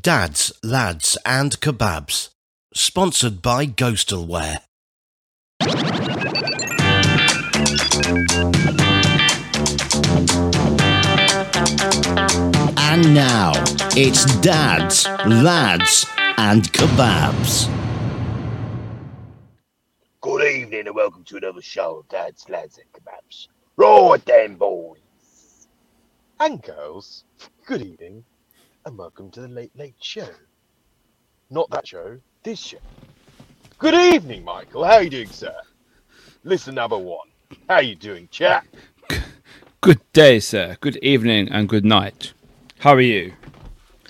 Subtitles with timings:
[0.00, 2.30] Dads, Lads and Kebabs.
[2.72, 4.60] Sponsored by Ghostalware.
[12.78, 13.52] And now,
[13.94, 16.06] it's Dads, Lads
[16.38, 17.68] and Kebabs.
[20.22, 23.48] Good evening and welcome to another show of Dad's Lads and Kebabs.
[24.14, 25.68] It then, boys.
[26.40, 27.24] And girls,
[27.66, 28.24] good evening
[28.84, 30.28] and welcome to the Late Late Show.
[31.50, 32.78] Not that show, this show.
[33.78, 34.84] Good evening, Michael.
[34.84, 35.54] How are you doing, sir?
[36.42, 37.28] Listen, number one.
[37.68, 38.66] How you doing, chap?
[39.80, 40.76] Good day, sir.
[40.80, 42.32] Good evening and good night.
[42.78, 43.34] How are you?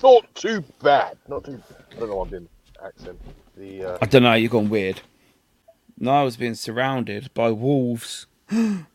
[0.02, 1.18] Not too bad.
[1.28, 1.62] Not too
[1.94, 2.48] I don't know why I'm doing
[2.82, 3.20] accent.
[3.56, 5.02] The uh, I don't know, you've gone weird.
[5.98, 8.26] Niall's being surrounded by wolves.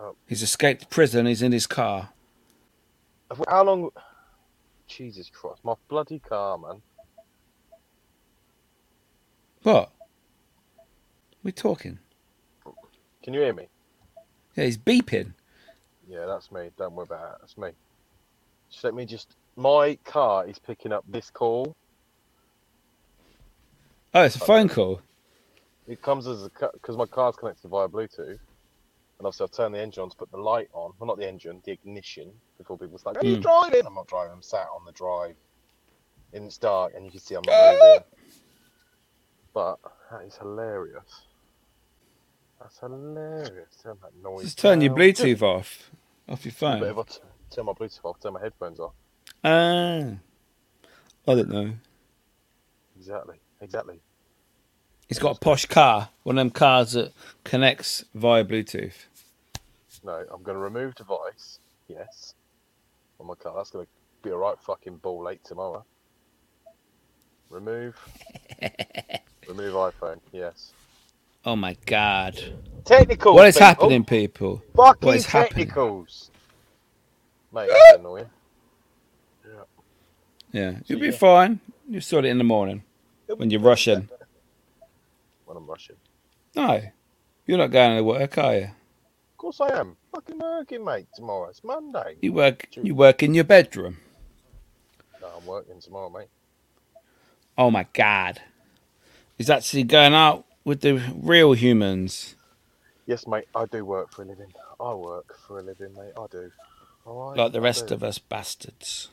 [0.00, 0.14] Oh.
[0.28, 2.10] He's escaped prison, he's in his car.
[3.48, 3.90] how long
[4.88, 6.82] Jesus Christ, my bloody car, man.
[9.62, 9.90] What?
[11.42, 11.98] We're talking?
[13.22, 13.68] Can you hear me?
[14.56, 15.34] Yeah, he's beeping.
[16.08, 16.70] Yeah, that's me.
[16.78, 17.38] Don't worry about it.
[17.40, 17.70] That's me.
[18.70, 19.36] Just let me just.
[19.56, 21.76] My car is picking up this call.
[24.14, 25.00] Oh, it's a phone call.
[25.86, 28.38] It comes as a because my car's connected via Bluetooth,
[29.18, 30.92] and obviously I've turned the engine on to put the light on.
[30.98, 32.32] Well, not the engine, the ignition.
[32.56, 33.42] Before people start, are you Mm.
[33.42, 33.86] driving?
[33.86, 34.32] I'm not driving.
[34.32, 35.36] I'm sat on the drive.
[36.32, 38.04] And it's dark, and you can see I'm not moving.
[39.54, 39.78] But
[40.10, 41.22] that is hilarious.
[42.60, 43.74] That's hilarious.
[43.82, 44.44] Turn that noise.
[44.44, 44.98] Just turn your down.
[44.98, 45.90] Bluetooth off.
[46.28, 46.82] Off your But phone.
[46.84, 47.18] if I t-
[47.50, 48.92] turn my Bluetooth off, turn my headphones off.
[49.42, 50.12] Ah.
[51.26, 51.72] I don't know.
[52.96, 53.40] Exactly.
[53.60, 54.00] Exactly.
[55.08, 56.10] He's got a posh car.
[56.22, 57.12] One of them cars that
[57.44, 59.06] connects via Bluetooth.
[60.04, 61.58] No, I'm going to remove device.
[61.88, 62.34] Yes.
[63.18, 63.54] On my car.
[63.56, 63.90] That's going to
[64.22, 65.84] be a right fucking ball late tomorrow.
[67.48, 67.96] Remove.
[69.48, 70.20] remove iPhone.
[70.32, 70.72] Yes.
[71.44, 72.38] Oh my god.
[72.84, 73.34] Technical.
[73.34, 74.62] What is happening, people?
[74.76, 75.66] Fucking What is happening?
[75.66, 76.30] technicals.
[77.52, 78.26] Mate, that's annoying.
[79.46, 79.62] Yeah,
[80.52, 81.12] Yeah, you'll So, be yeah.
[81.12, 81.60] fine.
[81.88, 82.82] You'll sort it in the morning
[83.36, 84.10] when you're rushing.
[85.48, 85.96] When I'm rushing.
[86.54, 86.82] No,
[87.46, 88.64] you're not going to work, are you?
[88.64, 89.96] Of course I am.
[90.14, 91.48] Fucking working, mate, tomorrow.
[91.48, 92.16] It's Monday.
[92.20, 92.68] You work.
[92.72, 93.96] You work in your bedroom.
[95.22, 96.28] No, I'm working tomorrow, mate.
[97.56, 98.42] Oh my god.
[99.38, 102.36] He's actually going out with the real humans.
[103.06, 104.52] Yes, mate, I do work for a living.
[104.78, 106.12] I work for a living, mate.
[106.14, 106.50] I do.
[107.06, 107.38] All right.
[107.38, 109.08] Like the rest of us bastards.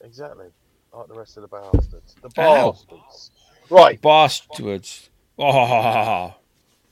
[0.00, 0.46] Exactly.
[0.94, 2.14] Like the rest of the bastards.
[2.22, 3.30] The bastards.
[3.68, 4.00] Right.
[4.00, 5.10] Bastards.
[5.36, 6.32] Oh,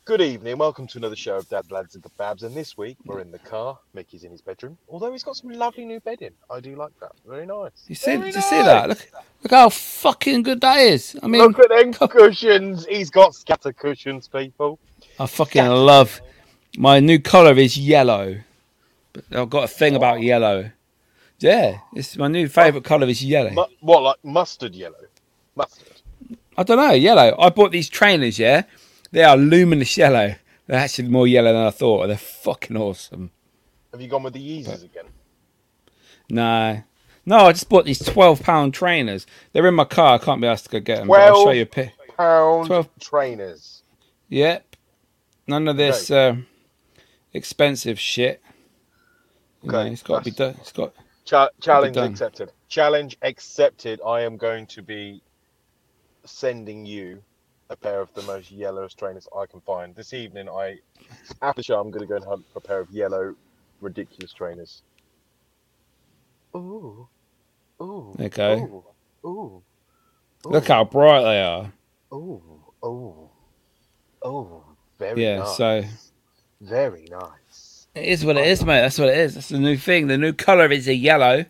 [0.04, 0.58] Good evening.
[0.58, 2.42] Welcome to another show of Dad Lads and Kebabs.
[2.42, 3.78] And this week we're in the car.
[3.94, 4.76] Mickey's in his bedroom.
[4.88, 6.32] Although he's got some lovely new bedding.
[6.50, 7.12] I do like that.
[7.24, 7.70] Very nice.
[7.86, 8.16] you see?
[8.16, 8.88] Very Did you see that?
[8.88, 9.08] Look,
[9.44, 11.16] look how fucking good that is.
[11.22, 12.84] I mean, Look at them cushions.
[12.86, 14.80] He's got scatter cushions, people.
[15.20, 16.20] I fucking love.
[16.76, 18.38] My new colour is yellow.
[19.12, 20.20] But I've got a thing about oh.
[20.20, 20.72] yellow.
[21.38, 23.50] Yeah, it's my new favourite colour is yellow.
[23.50, 25.06] Mu- what, like mustard yellow?
[25.54, 25.91] Mustard.
[26.56, 27.34] I don't know, yellow.
[27.38, 28.62] I bought these trainers, yeah.
[29.10, 30.34] They are luminous yellow.
[30.66, 32.06] They're actually more yellow than I thought.
[32.06, 33.30] They're fucking awesome.
[33.92, 35.04] Have you gone with the Yeezys again?
[36.30, 36.82] No.
[37.24, 39.26] No, I just bought these twelve pound trainers.
[39.52, 40.14] They're in my car.
[40.14, 41.10] I can't be asked to go get them.
[41.12, 41.56] I'll show 12?
[41.56, 41.92] you a pic.
[42.16, 42.88] Pound Twelve.
[43.00, 43.82] trainers.
[44.28, 44.76] Yep.
[45.46, 46.36] None of this uh,
[47.32, 48.40] expensive shit.
[49.62, 50.56] You know, Okay, it's got to be done.
[50.60, 50.94] It's got.
[51.24, 52.10] Cha- challenge done.
[52.10, 52.50] accepted.
[52.68, 54.00] Challenge accepted.
[54.04, 55.22] I am going to be
[56.26, 57.22] sending you
[57.70, 59.94] a pair of the most yellowest trainers I can find.
[59.96, 60.78] This evening, I
[61.42, 63.34] after the show, I'm going to go and hunt for a pair of yellow,
[63.80, 64.82] ridiculous trainers.
[66.56, 67.08] Ooh,
[67.82, 68.20] ooh.
[68.20, 68.68] Okay.
[68.68, 68.84] you.
[69.26, 69.62] Ooh,
[70.46, 70.50] ooh.
[70.50, 71.72] Look how bright they are.
[72.14, 73.30] Ooh, ooh,
[74.26, 74.64] ooh.
[74.98, 75.32] Very Yeah.
[75.32, 75.58] nice.
[75.58, 75.84] So
[76.60, 77.88] very nice.
[77.94, 78.80] it is what it is, mate.
[78.82, 79.34] That's what it is.
[79.34, 80.08] That's the new thing.
[80.08, 81.46] The new colour is a yellow,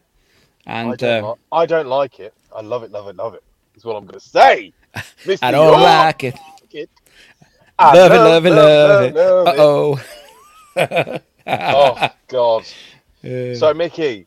[0.83, 2.35] I and don't, uh, li- I don't like it.
[2.55, 3.43] I love it, love it, love it.
[3.75, 4.73] Is what I'm going to say.
[5.25, 5.39] Mr.
[5.43, 5.81] I don't York.
[5.81, 6.35] like it.
[7.79, 9.15] I Love it, love it, love it.
[9.15, 11.19] love Uh oh.
[11.47, 12.65] Oh God.
[13.23, 13.55] Yeah.
[13.55, 14.27] So Mickey,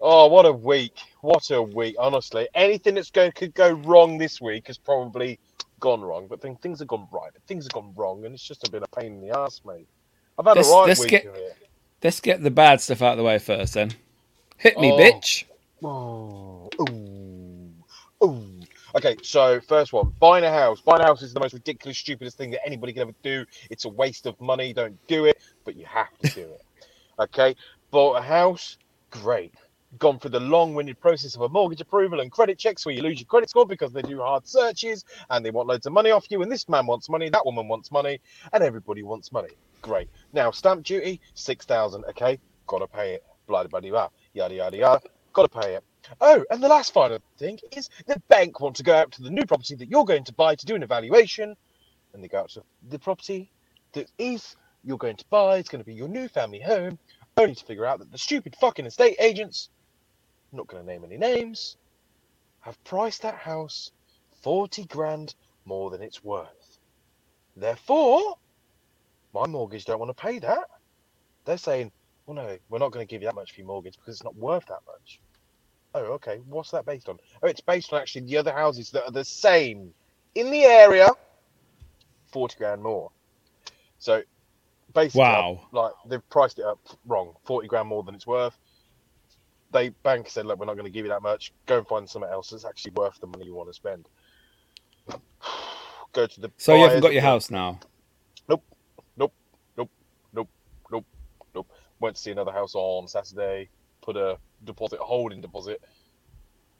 [0.00, 0.96] oh what a week!
[1.20, 1.96] What a week!
[1.98, 5.38] Honestly, anything that's going could go wrong this week has probably
[5.80, 6.26] gone wrong.
[6.28, 7.30] But then things have gone right.
[7.32, 9.86] But things have gone wrong, and it's just a pain in the ass, mate.
[10.38, 11.56] I've had Let's- a right let's week get- of it.
[12.02, 13.92] Let's get the bad stuff out of the way first, then.
[14.58, 14.98] Hit me, Oh.
[14.98, 15.44] bitch.
[15.82, 17.03] Oh, ooh.
[18.96, 20.80] Okay, so first one, buying a house.
[20.80, 23.44] Buying a house is the most ridiculous, stupidest thing that anybody can ever do.
[23.68, 24.72] It's a waste of money.
[24.72, 26.62] Don't do it, but you have to do it.
[27.16, 27.54] Okay,
[27.92, 28.76] bought a house,
[29.10, 29.54] great.
[29.98, 33.20] gone through the long-winded process of a mortgage approval and credit checks where you lose
[33.20, 36.26] your credit score because they do hard searches and they want loads of money off
[36.30, 38.20] you and this man wants money that woman wants money
[38.52, 39.50] and everybody wants money
[39.82, 45.00] great now stamp duty 6000 okay gotta pay it blah blah blah yada yada yada
[45.32, 45.84] gotta pay it
[46.20, 49.30] oh and the last final thing is the bank want to go out to the
[49.30, 51.54] new property that you're going to buy to do an evaluation
[52.14, 53.50] and they go out to the property
[53.94, 56.98] that is you're going to buy it's going to be your new family home
[57.36, 59.70] only to figure out that the stupid fucking estate agents
[60.52, 61.76] I'm not going to name any names,
[62.60, 63.90] have priced that house
[64.42, 65.34] 40 grand
[65.64, 66.78] more than it's worth.
[67.56, 68.36] Therefore,
[69.34, 70.64] my mortgage don't want to pay that.
[71.44, 71.92] They're saying,
[72.26, 74.24] well, no, we're not going to give you that much for your mortgage because it's
[74.24, 75.20] not worth that much.
[75.94, 76.40] Oh, okay.
[76.46, 77.18] What's that based on?
[77.42, 79.92] Oh, it's based on actually the other houses that are the same
[80.34, 81.08] in the area,
[82.32, 83.10] 40 grand more.
[83.98, 84.22] So
[84.92, 85.68] basically, Wow.
[85.72, 88.58] like they've priced it up wrong, 40 grand more than it's worth
[89.74, 91.52] they bank said, look, we're not going to give you that much.
[91.66, 94.08] Go and find something else that's actually worth the money you want to spend.
[96.12, 96.50] Go to the.
[96.56, 97.80] So you haven't got your house now.
[98.48, 98.64] Nope,
[99.16, 99.34] nope,
[99.76, 99.90] nope,
[100.32, 100.48] nope,
[100.90, 101.04] nope,
[101.54, 101.66] nope.
[101.98, 103.68] Went to see another house on Saturday.
[104.00, 105.80] Put a deposit, a holding deposit,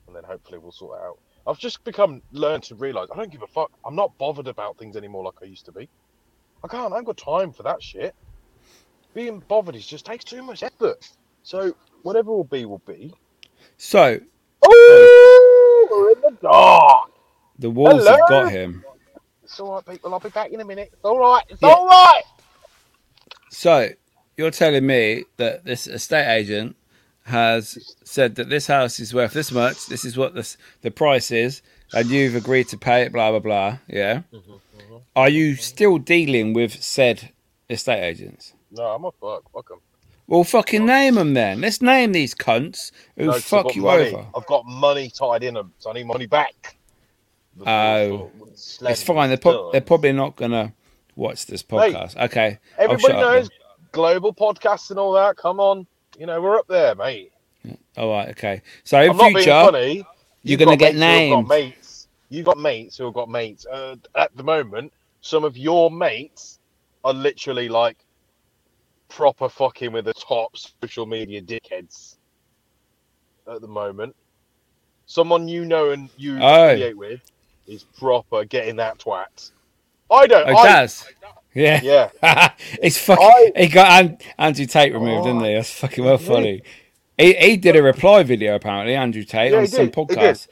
[0.06, 1.18] and then hopefully we'll sort it out.
[1.46, 3.70] I've just become learned to realise I don't give a fuck.
[3.84, 5.88] I'm not bothered about things anymore like I used to be.
[6.62, 6.92] I can't.
[6.92, 8.14] I haven't got time for that shit.
[9.14, 10.96] Being bothered is just takes too much effort.
[11.42, 13.12] So whatever will be will be.
[13.76, 14.20] So
[14.62, 17.10] Oh, we're in the dark.
[17.58, 18.84] the wolves have got him.
[19.42, 20.12] It's all right, people.
[20.14, 20.90] I'll be back in a minute.
[20.92, 21.42] It's all right.
[21.48, 21.74] It's Yeah.
[21.74, 22.22] all right.
[23.50, 23.90] So
[24.36, 26.76] you're telling me that this estate agent
[27.24, 29.86] has said that this house is worth this much.
[29.86, 31.62] This is what the the price is,
[31.92, 33.12] and you've agreed to pay it.
[33.12, 33.78] Blah blah blah.
[33.88, 34.22] Yeah.
[34.32, 34.52] Mm-hmm,
[35.16, 35.36] Are mm-hmm.
[35.36, 37.30] you still dealing with said
[37.68, 38.52] estate agents?
[38.70, 39.50] No, I'm a fuck.
[39.52, 39.78] Fuck them.
[40.26, 41.60] Well, fucking name them then.
[41.60, 44.08] Let's name these cunts who No, fuck you money.
[44.14, 44.26] over.
[44.34, 46.76] I've got money tied in them, so I need money back.
[47.66, 48.30] Oh.
[48.52, 49.28] it's fine.
[49.28, 50.72] They're, pro- they're probably not gonna
[51.14, 52.16] watch this podcast.
[52.16, 52.58] okay.
[52.78, 53.50] Everybody knows
[53.92, 55.36] global podcasts and all that.
[55.36, 55.86] Come on,
[56.18, 57.32] you know we're up there, mate.
[57.96, 58.28] All right.
[58.30, 58.62] Okay.
[58.84, 59.94] So in I'm future, funny.
[59.96, 60.04] you're
[60.42, 61.48] You've gonna get named.
[61.48, 62.08] Got mates.
[62.28, 63.66] You've got mates who have got mates.
[63.66, 66.58] Uh, at the moment, some of your mates
[67.04, 67.96] are literally like
[69.08, 72.16] proper fucking with the top social media dickheads
[73.46, 74.14] at the moment.
[75.06, 76.92] Someone you know and you Oh.
[76.96, 77.20] with
[77.66, 79.52] is proper getting that twat.
[80.10, 80.48] I don't.
[80.48, 81.06] Oh, I, Daz.
[81.54, 81.80] Yeah.
[81.82, 82.10] Yeah.
[82.82, 83.24] it's fucking.
[83.24, 85.52] I- He got An- Andrew Tate removed, didn't he?
[85.52, 86.62] Oh, That's fucking well funny.
[87.16, 90.04] He, he did a reply video apparently, Andrew Tate, Yeah, on he some did, he
[90.06, 90.18] did.
[90.18, 90.48] podcast.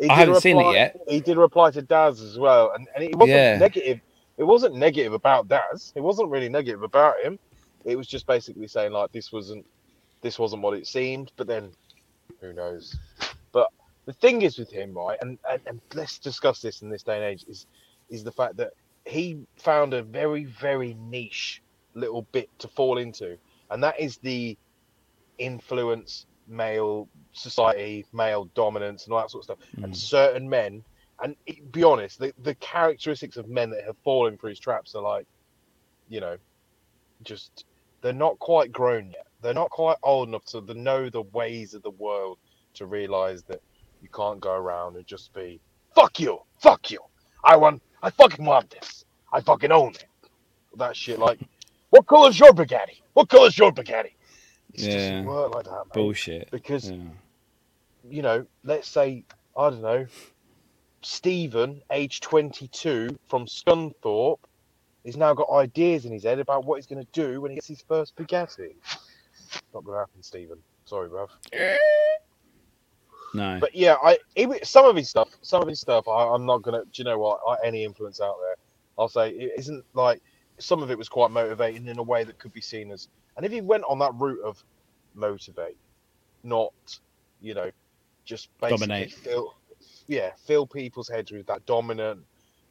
[0.00, 0.98] He I haven't seen it yet.
[1.08, 3.58] He did a reply to Daz as well, and, and it wasn't Yeah.
[3.58, 4.00] negative.
[4.38, 5.92] It wasn't negative about Daz.
[5.94, 7.38] It wasn't really negative about him.
[7.84, 9.64] It was just basically saying like this wasn't
[10.22, 11.32] this wasn't what it seemed.
[11.36, 11.70] But then,
[12.40, 12.96] who knows?
[13.52, 13.68] But
[14.06, 15.18] the thing is with him, right?
[15.20, 17.66] And, and and let's discuss this in this day and age is
[18.10, 18.72] is the fact that
[19.06, 21.62] he found a very very niche
[21.94, 23.38] little bit to fall into,
[23.70, 24.58] and that is the
[25.38, 29.58] influence male society, male dominance, and all that sort of stuff.
[29.82, 29.96] And Mm.
[29.96, 30.84] certain men,
[31.22, 34.94] and it- be honest, the, the characteristics of men that have fallen for his traps
[34.94, 35.26] are like,
[36.08, 36.36] you know,
[37.22, 37.64] just
[38.02, 39.26] they're not quite grown yet.
[39.40, 42.38] They're not quite old enough to the, know the ways of the world
[42.74, 43.60] to realize that
[44.00, 45.60] you can't go around and just be
[45.94, 47.00] fuck you, fuck you.
[47.44, 49.04] I want, I fucking want this.
[49.32, 50.06] I fucking own it.
[50.76, 51.40] That shit, like,
[51.90, 53.00] what color's your Bugatti?
[53.14, 54.12] What color's your Bugatti?
[54.72, 54.98] It just Yeah.
[54.98, 55.92] doesn't work like that, mate.
[55.94, 56.50] Bullshit.
[56.50, 56.98] Because Yeah.
[58.08, 59.24] you know, let's say,
[59.56, 60.06] I don't know,
[61.02, 64.40] Stephen, age 22, from Scunthorpe,
[65.04, 67.54] he's now got ideas in his head about what he's going to do when he
[67.56, 68.74] gets his first Bugatti.
[69.72, 70.58] Not going to happen, Stephen.
[70.84, 71.28] Sorry, bruv.
[73.36, 73.60] No.
[73.60, 74.18] But yeah, I
[74.64, 76.84] some of his stuff, some of his stuff, I, I'm not going to.
[76.86, 77.40] Do you know what?
[77.48, 78.56] I, any influence out there,
[78.98, 80.22] I'll say it isn't like
[80.60, 83.08] some of it was quite motivating in a way that could be seen as.
[83.36, 84.58] And if he went on that route of
[85.14, 85.78] motivate,
[86.44, 86.72] not,
[87.40, 87.70] you know,
[88.26, 89.12] just basically Dominate.
[89.12, 89.54] fill,
[90.08, 92.20] yeah, fill people's heads with that dominant,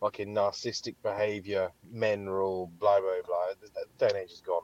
[0.02, 3.48] fucking narcissistic behavior, men rule, blah blah blah.
[3.76, 4.64] That day and age is gone.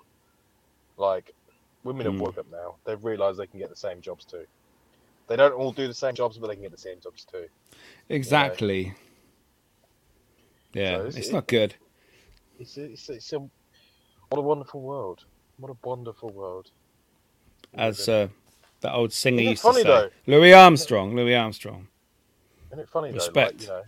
[0.98, 1.32] Like,
[1.84, 2.20] women have Mm.
[2.20, 2.78] woke up now.
[2.86, 4.46] They've realised they can get the same jobs too.
[5.32, 7.46] They don't all do the same jobs, but they can get the same jobs too.
[8.10, 8.94] Exactly.
[10.74, 11.74] Yeah, So it's, it's- not good.
[12.60, 15.24] It's a, it's, a, it's a what a wonderful world.
[15.56, 16.72] What a wonderful world.
[17.74, 18.28] As uh,
[18.82, 19.88] that old singer used funny, to say.
[19.88, 20.10] though?
[20.28, 21.16] Louis Armstrong.
[21.16, 21.88] Louis Armstrong.
[22.68, 23.66] Isn't it funny respect.
[23.68, 23.76] though?
[23.76, 23.88] Like,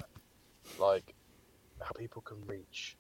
[0.70, 1.14] you know, like
[1.82, 2.96] how people can reach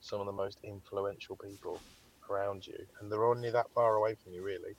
[0.00, 1.80] some of the most influential people
[2.28, 4.76] around you, and they're only that far away from you, really.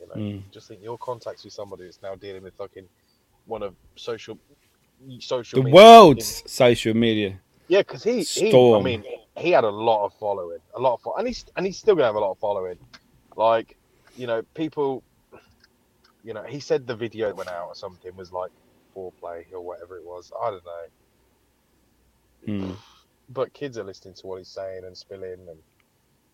[0.00, 0.42] You know, Mm.
[0.50, 2.88] just think your contacts with somebody that's now dealing with fucking
[3.46, 4.38] one of social
[5.20, 7.40] social The media- world's social media.
[7.68, 9.04] Yeah, because he, he, I mean,
[9.36, 11.94] he had a lot of following, a lot of, fo- and he's and he's still
[11.94, 12.78] gonna have a lot of following.
[13.36, 13.76] Like,
[14.16, 15.02] you know, people,
[16.24, 18.50] you know, he said the video went out or something was like
[18.96, 20.32] foreplay or whatever it was.
[20.42, 20.86] I don't know,
[22.46, 22.72] Hmm.
[23.28, 25.58] but kids are listening to what he's saying and spilling, and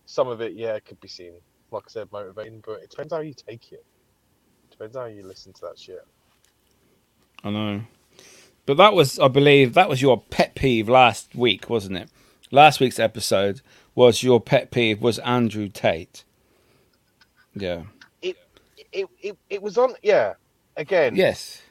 [0.05, 1.33] some of it, yeah, could be seen,
[1.71, 3.85] like I said, motivating, but it depends how you take it.
[4.71, 6.05] Depends how you listen to that shit.
[7.43, 7.81] I know.
[8.65, 12.09] But that was, I believe, that was your pet peeve last week, wasn't it?
[12.51, 13.61] Last week's episode
[13.95, 16.23] was your pet peeve was Andrew Tate.
[17.55, 17.83] Yeah.
[18.21, 18.37] It,
[19.21, 20.33] it, it was on, yeah.
[20.77, 21.61] Again, Yes.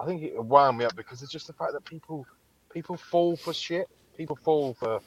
[0.00, 2.26] I think it wound me up because it's just the fact that people
[2.72, 3.88] people fall for shit.
[4.16, 5.00] People fall for,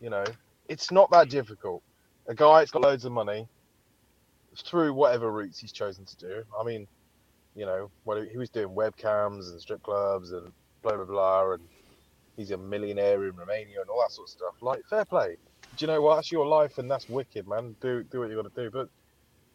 [0.00, 0.24] you know,
[0.68, 1.82] it's not that difficult.
[2.32, 3.46] A guy that's got loads of money,
[4.66, 6.42] through whatever routes he's chosen to do.
[6.58, 6.86] I mean,
[7.54, 11.68] you know, what he was doing webcams and strip clubs and blah blah blah, and
[12.36, 14.54] he's a millionaire in Romania and all that sort of stuff.
[14.62, 15.36] Like, fair play.
[15.76, 16.16] Do you know what?
[16.16, 17.76] That's your life, and that's wicked, man.
[17.82, 18.88] Do do what you got to do, but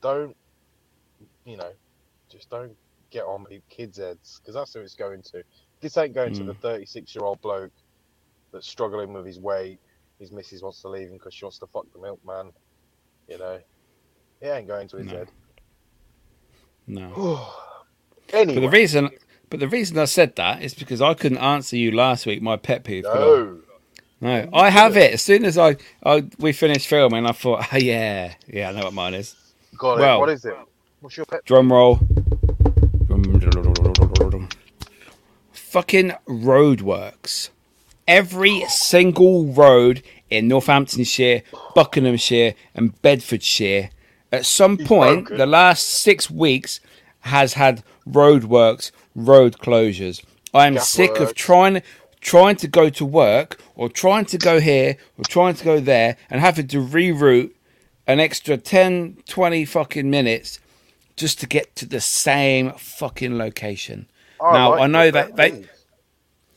[0.01, 0.35] don't,
[1.45, 1.71] you know,
[2.31, 2.75] just don't
[3.11, 5.43] get on kids' heads because that's who it's going to.
[5.81, 6.45] This ain't going to Mm.
[6.45, 7.73] the 36 year old bloke
[8.53, 9.79] that's struggling with his weight.
[10.19, 12.51] His missus wants to leave him because she wants to fuck the milkman.
[13.27, 13.59] You know,
[14.41, 15.17] it ain't going to his No.
[15.17, 15.27] head.
[16.87, 17.47] No.
[18.33, 19.09] anyway, But the reason,
[19.49, 22.41] but the reason I said that is because I couldn't answer you last week.
[22.41, 23.03] My pet peeve.
[23.03, 23.59] no,
[24.21, 25.13] No, I have it.
[25.13, 28.85] As soon as I, I we finished filming, I thought, oh, yeah, yeah, I know
[28.85, 29.35] what mine is.
[29.77, 30.19] got Well- it.
[30.19, 30.55] What is it?
[31.01, 31.45] What's your pet?
[31.45, 31.99] Drum roll.
[35.51, 37.49] Fucking roadworks.
[38.07, 41.41] Every single road in Northamptonshire,
[41.75, 43.89] Buckinghamshire, and Bedfordshire,
[44.31, 46.79] at some point, the last six weeks,
[47.21, 50.23] has had roadworks, road closures.
[50.53, 51.81] I am sick of trying
[52.19, 56.17] trying to go to work or trying to go here or trying to go there
[56.29, 57.51] and having to reroute
[58.07, 60.59] an extra 10 20 fucking minutes
[61.15, 64.07] just to get to the same fucking location.
[64.41, 65.49] Now, like I know your that they-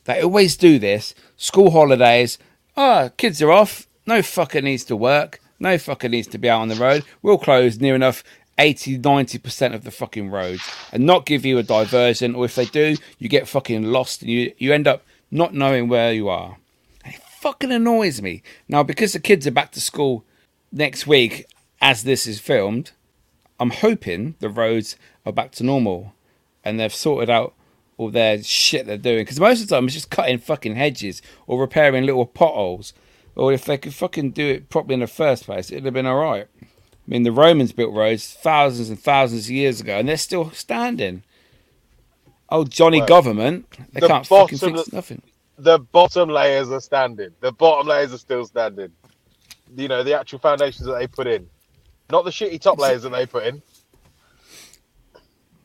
[0.05, 1.13] they always do this.
[1.37, 2.37] School holidays
[2.77, 3.87] oh kids are off.
[4.05, 5.39] No fucker needs to work.
[5.59, 7.03] No fucker needs to be out on the road.
[7.21, 8.23] We'll close near enough
[8.57, 10.61] 80 90% of the fucking roads
[10.91, 14.29] and not give you a diversion or if they do you get fucking lost and
[14.29, 16.57] you, you end up not knowing where you are.
[17.03, 18.43] And it fucking annoys me.
[18.67, 20.25] Now because the kids are back to school
[20.71, 21.45] next week
[21.81, 22.91] as this is filmed
[23.59, 26.13] i'm hoping the roads are back to normal
[26.63, 27.53] and they've sorted out
[28.01, 31.21] all their shit they're doing because most of the time it's just cutting fucking hedges
[31.47, 32.93] or repairing little potholes
[33.35, 36.05] or if they could fucking do it properly in the first place it'd have been
[36.05, 36.65] all right i
[37.07, 41.23] mean the romans built roads thousands and thousands of years ago and they're still standing
[42.49, 45.21] oh johnny Well, government they the can't fucking fix of- nothing
[45.57, 47.29] the bottom layers are standing.
[47.39, 48.91] The bottom layers are still standing.
[49.75, 51.47] You know, the actual foundations that they put in.
[52.09, 53.61] Not the shitty top layers that they put in.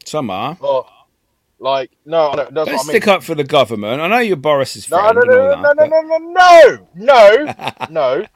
[0.04, 0.86] some are Oh,
[1.58, 3.00] like, no, no that's don't what I mean.
[3.00, 5.54] stick up for the government i know you're boris's No, friend no, and all no,
[5.54, 7.54] no, that, no, no, no, no, no,
[7.88, 8.26] no.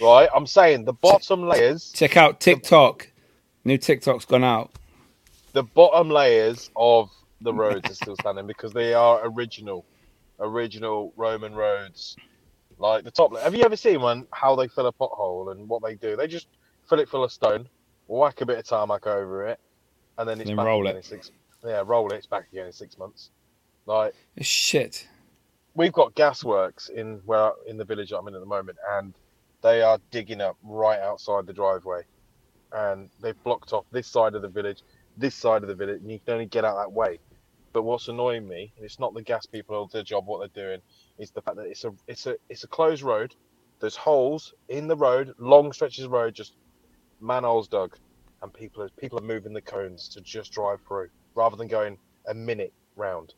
[0.00, 3.10] Right, I'm saying the bottom layers, check out tiktok
[3.64, 4.72] new tiktok's gone out
[5.52, 9.86] the bottom layers of the roads are still standing because they are original,
[10.38, 12.18] original Roman roads.
[12.78, 13.36] Like the top.
[13.38, 14.26] Have you ever seen one?
[14.32, 16.14] How they fill a pothole and what they do?
[16.14, 16.48] They just
[16.88, 17.68] fill it full of stone,
[18.06, 19.58] whack a bit of tarmac over it,
[20.18, 21.02] and then it's Then back roll it.
[21.04, 21.30] six.
[21.66, 22.16] Yeah, roll it.
[22.16, 23.30] It's back again in six months.
[23.86, 25.06] Like shit
[25.76, 29.14] we've got gasworks in where in the village I'm in at the moment, and
[29.62, 32.02] they are digging up right outside the driveway,
[32.72, 34.82] and they've blocked off this side of the village,
[35.16, 37.18] this side of the village, and you can only get out that way.
[37.72, 40.66] But what's annoying me, and it's not the gas people or their job what they're
[40.68, 40.80] doing,
[41.18, 43.34] is the fact that it's a it's a it's a closed road.
[43.78, 46.54] There's holes in the road, long stretches of road, just
[47.20, 47.94] manholes dug,
[48.42, 51.98] and people are people are moving the cones to just drive through rather than going
[52.28, 53.34] a minute round.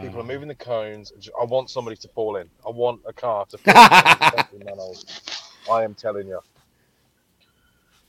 [0.00, 1.12] People Uh, are moving the cones.
[1.40, 2.50] I want somebody to fall in.
[2.66, 3.78] I want a car to fall in.
[5.70, 6.40] I am telling you.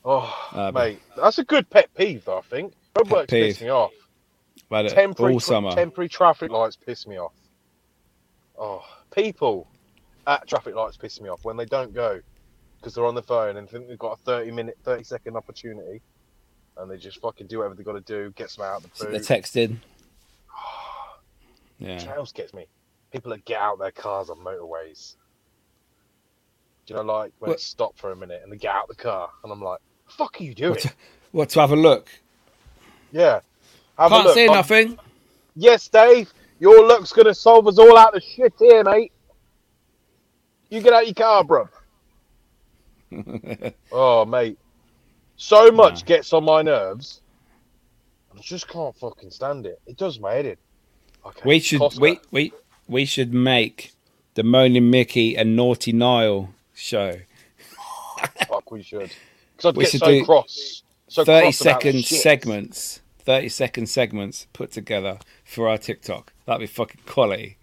[0.06, 2.74] Oh, Uh, mate, that's a good pet peeve, though, I think.
[2.98, 3.92] Roadworks piss me off.
[4.70, 7.34] but Temporary, all summer temporary traffic lights piss me off.
[8.58, 8.84] Oh,
[9.14, 9.68] people
[10.28, 12.22] at traffic lights piss me off when they don't go
[12.80, 16.02] because they're on the phone and think they've got a 30 minute, 30 second opportunity
[16.80, 18.90] and they just fucking do whatever they've got to do, get some out of the
[18.90, 19.14] food.
[19.14, 19.76] they're texted.
[21.80, 22.14] What Yeah.
[22.16, 22.66] else gets me?
[23.12, 25.16] People that get out their cars on motorways.
[26.86, 28.88] Do you know, like when What- it's stopped for a minute and they get out
[28.88, 30.94] the car, and I'm like, "Fuck are you doing?" What to,
[31.32, 32.10] what to have a look?
[33.12, 33.42] Yeah.
[33.98, 34.34] Have a Can't look.
[34.36, 35.00] see nothing.
[35.56, 36.32] Yes, Dave.
[36.60, 39.12] Your look's gonna solve us all out of shit here, mate.
[40.70, 41.68] You get out your car, bro.
[43.92, 44.58] oh, mate.
[45.42, 46.06] So much Nah.
[46.06, 47.22] gets on my nerves.
[48.36, 49.80] I just can't fucking stand it.
[49.88, 50.58] It does my head in.
[51.26, 51.42] Okay.
[51.46, 52.00] We should Costco.
[52.02, 52.54] we, we
[52.90, 53.94] we should make
[54.34, 57.20] the Moaning Mickey and Naughty Niall show.
[58.50, 59.12] Fuck, we should.
[59.56, 60.84] Because I'd We get should so do cross.
[61.08, 63.00] So Thirty cross second segments.
[63.20, 66.34] Thirty second segments put together for our TikTok.
[66.46, 67.58] That'd be fucking quality.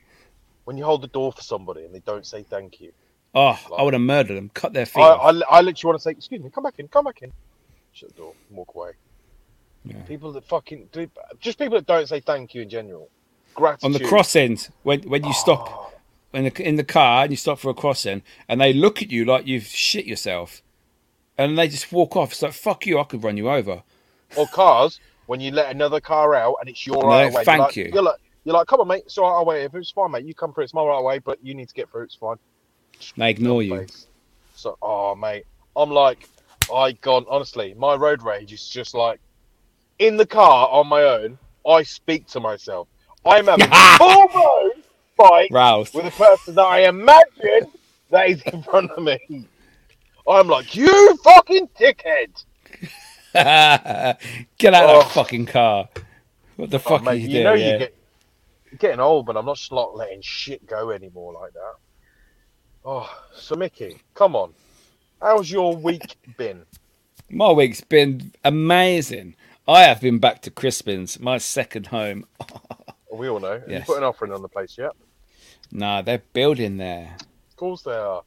[0.64, 2.92] When you hold the door for somebody and they don't say thank you.
[3.34, 4.50] Oh, I would have murdered them.
[4.54, 5.02] Cut their feet.
[5.02, 5.12] I.
[5.12, 7.32] I, I literally want to say, excuse me, come back in, come back in.
[7.96, 8.90] Shut the door, walk away.
[9.86, 10.02] Yeah.
[10.02, 11.08] People that fucking do,
[11.40, 13.08] just people that don't say thank you in general.
[13.54, 15.90] Gratitude On the crossings, when when you stop ah.
[16.34, 19.00] Oh, in the in the car and you stop for a crossing, and they look
[19.00, 20.60] at you like you've shit yourself,
[21.38, 22.32] and they just walk off.
[22.32, 22.98] It's like fuck you.
[22.98, 23.82] I could run you over.
[24.36, 27.34] or cars when you let another car out and it's your And right they of
[27.34, 27.44] way.
[27.44, 27.90] thank you're like, you.
[27.94, 29.02] You're like, you're like, come on, mate.
[29.06, 29.36] It's all right.
[29.38, 29.64] I'll wait.
[29.64, 30.64] If it's fine, mate, you come through.
[30.64, 32.02] It's my right of way, but you need to get through.
[32.04, 32.36] It's fine.
[33.16, 33.78] They ignore you.
[33.78, 34.06] Face.
[34.54, 36.28] So, oh, mate, I'm like,
[36.72, 37.24] I gone.
[37.28, 39.20] Honestly, my road rage is just like
[39.98, 41.38] in the car on my own.
[41.66, 42.88] I speak to myself.
[43.24, 44.70] I'm having a full blown
[45.16, 45.94] fight Roused.
[45.94, 47.70] with a person that I imagine
[48.10, 49.46] that is in front of me.
[50.28, 52.44] I'm like, you fucking dickhead.
[53.34, 54.98] Get out of Oh.
[55.00, 55.88] that fucking car.
[56.56, 57.44] What the Oh, fuck are mate, you you doing?
[57.44, 57.72] know yeah.
[57.72, 57.94] you get
[58.70, 61.74] you're getting old, but I'm not just not letting shit go anymore like that.
[62.84, 64.52] Oh, so Mickey, come on.
[65.20, 66.62] How's your week been?
[67.30, 69.34] My week's been amazing.
[69.66, 72.26] I have been back to Crispin's, my second home.
[73.12, 73.58] We all know.
[73.60, 74.90] Have you put an offering on the place yet?
[75.72, 77.16] Nah, they're building there.
[77.48, 78.22] Of course they are.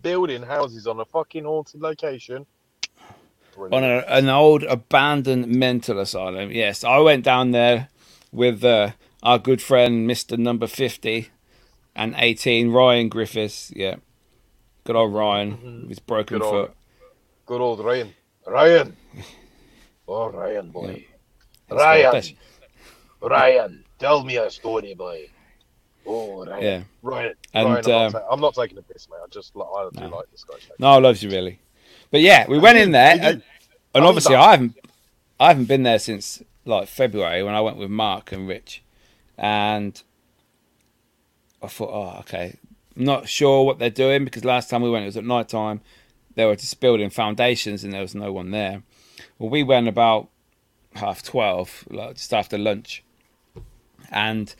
[0.00, 2.46] Building houses on a fucking haunted location.
[3.58, 6.50] on a, an old abandoned mental asylum.
[6.52, 7.88] Yes, I went down there
[8.32, 8.92] with uh,
[9.22, 11.28] our good friend Mister Number Fifty
[11.94, 13.70] and eighteen, Ryan Griffiths.
[13.76, 13.96] Yeah,
[14.84, 15.80] good old Ryan Mhm.
[15.82, 16.76] with his broken Good old- foot.
[17.46, 18.14] Good old Ryan.
[18.46, 18.96] Ryan.
[20.12, 21.06] Oh, Ryan, boy.
[21.68, 22.36] That's Ryan.
[23.22, 25.28] Ryan, tell me a story, boy.
[26.04, 26.62] Oh, Ryan.
[26.64, 27.34] Yeah, Ryan.
[27.54, 29.18] And, Ryan I'm, um, not I'm not taking a piss, mate.
[29.22, 30.16] I just like, I do No.
[30.16, 30.56] like this guy.
[30.80, 31.60] no, I loves you really.
[32.10, 33.42] But yeah, we went in there, and,
[33.94, 34.34] and obviously.
[34.34, 34.76] I haven't,
[35.38, 38.82] I haven't been there since like February when I went with Mark and Rich,
[39.38, 40.02] and
[41.62, 42.56] I thought, oh, okay,
[42.96, 45.80] not sure what they're doing because last time we went it was at night time.
[46.34, 48.82] They were just building foundations and there was no one there.
[49.38, 50.28] Well, we went about
[50.94, 53.02] half twelve, like just after lunch,
[54.10, 54.54] and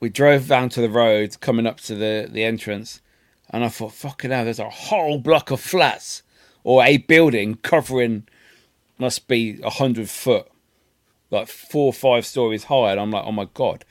[0.00, 3.00] we drove down to the road coming up to the the entrance,
[3.50, 6.22] and I thought, fucking hell, there's a whole block of flats
[6.64, 8.26] or a building covering
[8.98, 10.48] must be a hundred foot,
[11.30, 13.84] like four or five stories high, and I'm like, oh my god,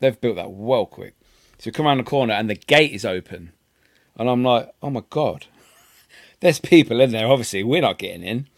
[0.00, 1.14] they've built that well quick.
[1.62, 3.52] So we come around the corner and the gate is open,
[4.16, 5.46] and I'm like, oh my god,
[6.40, 7.28] there's people in there.
[7.28, 8.48] Obviously, we're not getting in.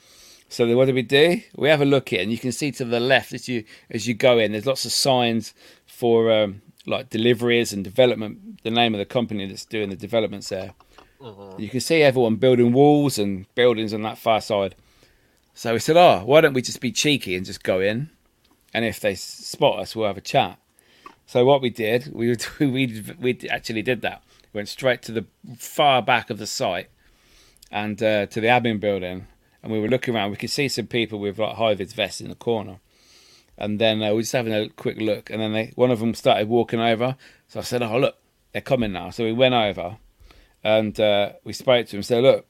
[0.49, 1.43] So what do we do?
[1.55, 2.21] We have a look in.
[2.21, 4.53] And you can see to the left as you as you go in.
[4.53, 5.53] There's lots of signs
[5.85, 8.63] for um, like deliveries and development.
[8.63, 10.73] The name of the company that's doing the developments there.
[11.21, 11.61] Mhm.
[11.61, 14.77] You can see everyone building walls and buildings on that far side.
[15.53, 18.09] So we said, "Oh, why don't we just be cheeky and just go in?
[18.73, 20.59] And if they spot us, we'll have a chat."
[21.27, 24.23] So what we did, we we we actually did that.
[24.53, 26.89] We went straight to the far back of the site
[27.71, 29.27] and uh, to the admin building,
[29.63, 30.31] and we were looking around.
[30.31, 32.79] We could see some people with like high vis vests in the corner,
[33.57, 35.31] and then uh, we were just having a quick look.
[35.31, 37.17] And then they, one of them started walking over.
[37.49, 38.17] So I said, "Oh, look,
[38.53, 39.99] they're coming now." So we went over,
[40.63, 42.03] and uh, we spoke to him.
[42.03, 42.47] Said, "Look,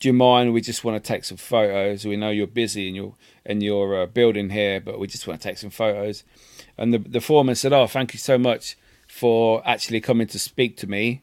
[0.00, 0.52] do you mind?
[0.52, 2.04] We just want to take some photos.
[2.04, 3.14] We know you're busy and you're
[3.46, 6.24] and you're uh, building here, but we just want to take some photos."
[6.78, 8.76] And the the foreman said, "Oh, thank you so much
[9.08, 11.22] for actually coming to speak to me,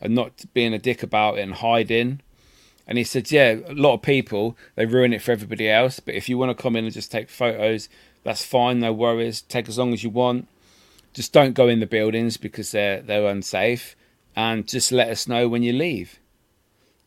[0.00, 2.20] and not being a dick about it and hiding."
[2.86, 6.14] And he said, "Yeah, a lot of people they ruin it for everybody else, but
[6.14, 7.88] if you want to come in and just take photos,
[8.24, 8.80] that's fine.
[8.80, 9.42] No worries.
[9.42, 10.48] Take as long as you want.
[11.14, 13.96] Just don't go in the buildings because they're they're unsafe,
[14.34, 16.18] and just let us know when you leave."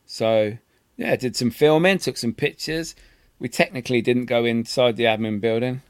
[0.06, 0.56] So
[0.96, 2.94] yeah, did some filming, took some pictures.
[3.38, 5.80] We technically didn't go inside the admin building,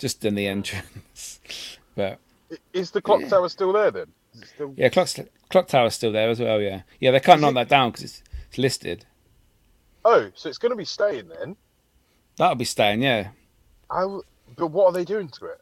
[0.00, 1.38] just in the entrance.
[1.94, 2.18] but
[2.72, 3.28] Is the clock Yeah.
[3.28, 4.06] tower still there then?
[4.44, 4.74] Still...
[4.76, 5.08] yeah, clock
[5.50, 6.60] clock tower's still there as well.
[6.60, 9.04] Yeah, yeah, they can't knock that down because it's, it's listed.
[10.04, 11.56] Oh, so it's going to be staying then?
[12.36, 13.02] That'll be staying.
[13.02, 13.28] Yeah,
[13.90, 14.22] How...
[14.56, 15.60] But what are they doing to it?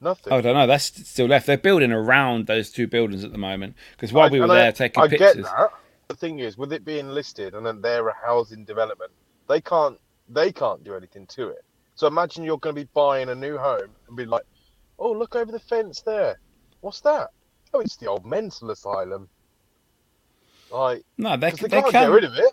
[0.00, 0.32] Nothing.
[0.32, 0.66] I don't know.
[0.66, 1.46] That's still left.
[1.46, 4.52] They're building around those two buildings at the moment because while I- we were and
[4.52, 5.70] I- there taking I pictures, get that.
[6.08, 9.12] The thing is, with it being listed and then they're a housing development,
[9.48, 9.98] they can't
[10.28, 11.64] they can't do anything to it.
[11.96, 14.44] So imagine you're going to be buying a new home and be like,
[14.98, 16.40] "Oh, look over the fence there.
[16.80, 17.30] What's that?
[17.74, 19.28] Oh, it's the old mental asylum."
[20.70, 21.98] Like, No, they, can- they they can't can.
[21.98, 22.52] get rid of it.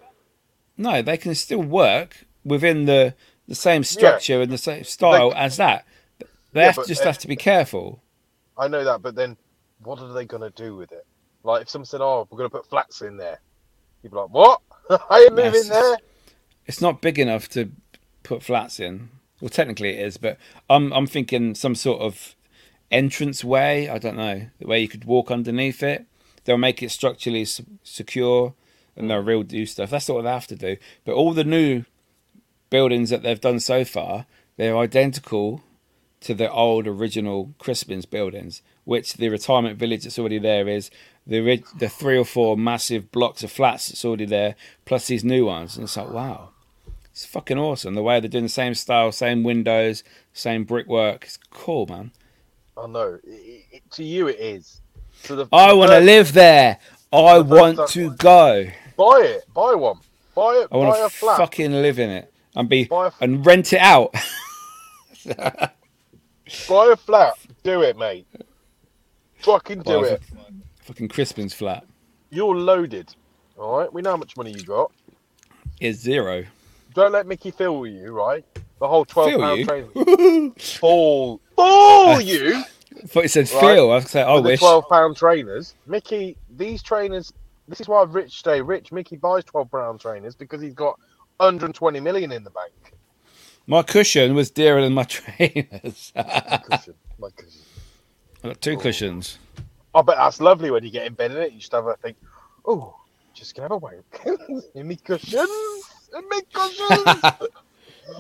[0.78, 3.16] No, they can still work within the
[3.48, 5.86] the same structure and the same style as that.
[6.54, 8.04] They Yeah, have, but, just uh, have to be careful.
[8.58, 9.38] I know that, but then
[9.80, 11.04] what are they going to do with it?
[11.44, 13.40] Like, if someone said, "Oh, we're going to put flats in there,"
[14.04, 14.62] you'd be like, "What?
[15.10, 15.98] I ain't moving there."
[16.66, 17.72] It's not big enough to
[18.24, 19.10] put flats in.
[19.42, 20.38] Well, technically it is, but
[20.70, 22.36] I'm I'm thinking some sort of
[22.92, 23.90] entrance way.
[23.90, 26.06] I don't know where you could walk underneath it.
[26.44, 27.46] They'll make it structurally
[27.84, 28.54] secure,
[28.96, 29.92] and they'll real do stuff.
[29.92, 30.78] That's what they have to do.
[31.06, 31.86] But all the new
[32.70, 34.26] buildings that they've done so far,
[34.58, 35.64] they're identical
[36.22, 40.92] to the old original Crispin's buildings, which the retirement village that's already there is
[41.26, 45.46] the the three or four massive blocks of flats that's already there, plus these new
[45.46, 45.78] ones.
[45.78, 46.50] And it's like, wow,
[47.20, 47.96] it's fucking awesome.
[47.96, 51.26] The way they're doing the same style, same windows, same brickwork.
[51.26, 52.12] It's cool, man.
[52.78, 53.20] I know.
[53.26, 54.80] It, it, to you, it is.
[55.24, 56.78] To the, I want to live there.
[57.12, 58.68] I the want to go.
[58.96, 59.44] Buy it.
[59.54, 60.00] Buy one.
[60.34, 60.70] Buy it.
[60.72, 64.14] I want to fucking live in it and be a- and rent it out.
[65.26, 65.72] Buy
[66.70, 67.34] a flat.
[67.64, 68.28] Do it, mate.
[69.40, 70.22] Fucking do it.
[70.84, 71.84] fucking Crispin's flat
[72.30, 73.14] You're loaded.
[73.58, 73.92] All right.
[73.92, 74.90] We know how much money you got.
[75.82, 76.46] is zero.
[77.00, 78.44] Don't let Mickey fool you, right?
[78.80, 79.66] The whole twelve Feel pound you?
[79.66, 80.52] train.
[80.58, 81.42] Fool.
[81.56, 82.64] Fool you.
[83.02, 83.62] I thought you said Right.
[83.62, 83.92] Phil.
[83.92, 84.60] I was say, I with the wish.
[84.60, 85.76] twelve pound trainers.
[85.88, 87.32] Mickey, these trainers.
[87.70, 88.92] This is why rich stay rich.
[88.92, 91.00] Mickey buys twelve pound trainers because he's got
[91.38, 92.94] 120 million in the bank.
[93.66, 96.12] My cushion was dearer than my trainers.
[96.16, 97.62] my Cushion, my cushion.
[98.44, 98.78] got two oh.
[98.78, 99.38] cushions.
[99.96, 101.54] I bet that's lovely when you get in bed in it.
[101.54, 102.18] You just have a think,
[102.66, 102.94] oh,
[103.34, 104.04] just gonna have a wank
[104.76, 105.50] in me cushions,
[106.16, 107.52] in me cushions.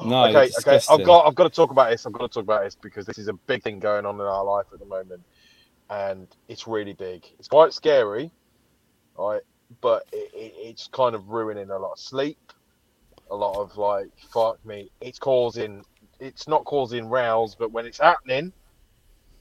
[0.05, 0.79] No, okay, okay.
[0.89, 2.05] I've got, I've got to talk about this.
[2.05, 4.21] I've got to talk about this because this is a big thing going on in
[4.21, 5.23] our life at the moment,
[5.89, 7.25] and it's really big.
[7.39, 8.31] It's quite scary,
[9.17, 9.41] right?
[9.81, 12.53] But it, it, it's kind of ruining a lot of sleep,
[13.31, 14.91] a lot of like, fuck me.
[15.01, 15.83] It's causing,
[16.19, 18.53] it's not causing rows, but when it's happening,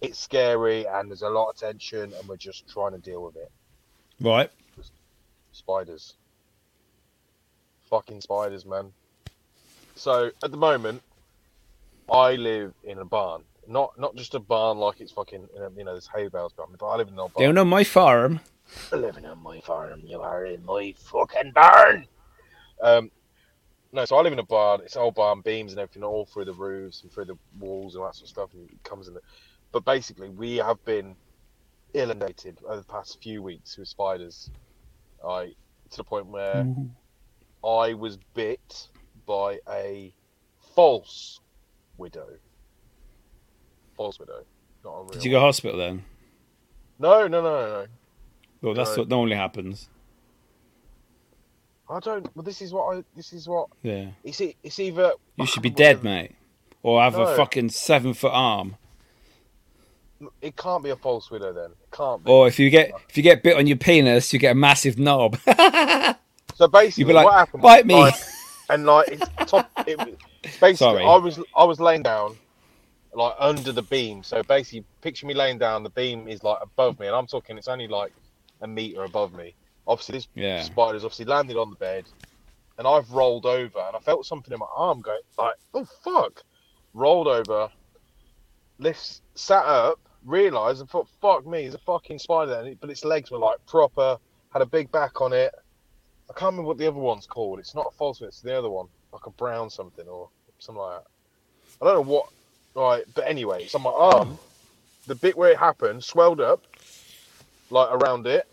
[0.01, 3.37] it's scary and there's a lot of tension, and we're just trying to deal with
[3.37, 3.51] it.
[4.21, 4.51] Right.
[5.53, 6.15] Spiders.
[7.89, 8.93] Fucking spiders, man.
[9.95, 11.03] So at the moment,
[12.11, 13.43] I live in a barn.
[13.67, 16.53] Not not just a barn like it's fucking you know, you know there's hay bales
[16.53, 17.33] behind me, but I live in a barn.
[17.39, 18.41] Down on my farm.
[18.93, 20.03] living on my farm.
[20.05, 22.07] You are in my fucking barn.
[22.83, 23.11] Um,
[23.93, 24.81] no, so I live in a barn.
[24.83, 27.95] It's an old barn, beams and everything all through the roofs and through the walls
[27.95, 28.55] and that sort of stuff.
[28.55, 29.15] And it comes in.
[29.15, 29.21] The...
[29.73, 31.17] But basically, we have been
[31.95, 34.51] inundated over the past few weeks with spiders.
[35.27, 35.55] I
[35.91, 36.67] to the point where
[37.65, 38.89] I was bit
[39.27, 40.13] by a
[40.75, 41.41] false
[41.97, 42.29] widow.
[43.97, 44.45] False widow,
[44.85, 45.09] not a real.
[45.11, 46.05] Did you go to hospital then?
[46.99, 47.87] No, no, no, no, no.
[48.63, 49.03] Well, that's No.
[49.03, 49.89] what normally happens.
[51.91, 52.29] I don't.
[52.37, 53.05] Well, this is what I.
[53.17, 53.69] This is what.
[53.83, 54.09] Yeah.
[54.23, 56.33] It's e- it's either You should be dead, mate.
[56.83, 58.77] Or have a fucking seven foot arm.
[60.43, 61.71] It can't be a false widow then.
[61.71, 62.31] It can't be.
[62.31, 64.99] Or if you get if you get bit on your penis, you get a massive
[64.99, 65.39] knob.
[66.59, 67.63] so basically, like, what happened?
[67.63, 68.15] "Bite me." like-
[68.71, 69.71] and like, it's top.
[69.87, 69.97] It,
[70.43, 71.05] basically, Sorry.
[71.05, 72.37] I was I was laying down,
[73.15, 74.23] like under the beam.
[74.25, 75.85] So basically, picture me laying down.
[75.85, 77.57] The beam is like above me, and I'm talking.
[77.57, 78.13] It's only like
[78.61, 79.55] a meter above me.
[79.87, 80.63] Obviously, this Yeah.
[80.63, 82.05] spider's obviously landed on the bed,
[82.77, 86.43] and I've rolled over, and I felt something in my arm going like, oh fuck,
[86.93, 87.71] rolled over,
[88.79, 93.05] lifts, sat up, realised, and thought, fuck me, there's a fucking spider there, but its
[93.05, 94.19] legs were like proper,
[94.53, 95.55] had a big back on it.
[96.31, 97.59] I can't remember what the other one's called.
[97.59, 101.01] It's not a false it's the other one, like a brown something or something like
[101.03, 101.07] that.
[101.81, 102.29] I don't know what.
[102.75, 104.29] Right, but anyway, it's on my arm.
[104.29, 104.39] Um,
[105.07, 106.63] the bit where it happened swelled up,
[107.71, 108.47] like around it,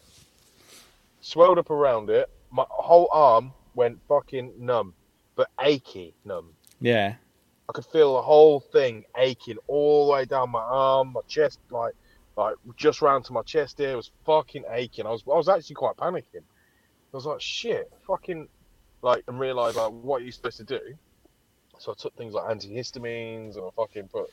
[1.21, 2.29] swelled up around it.
[2.49, 4.93] My whole arm went fucking numb,
[5.35, 6.53] but achy numb.
[6.81, 7.15] yeah.
[7.67, 11.59] I could feel the whole thing aching all the way down my arm, my chest,
[11.71, 11.95] like,
[12.37, 13.79] like just round to my chest.
[13.79, 15.07] Here it was fucking aching.
[15.07, 16.43] I was, I was actually quite panicking.
[17.15, 18.49] I was like, shit, fucking,
[19.01, 20.81] like, and realised like what are you supposed to do.
[21.79, 24.29] So I took things like antihistamines, and I fucking put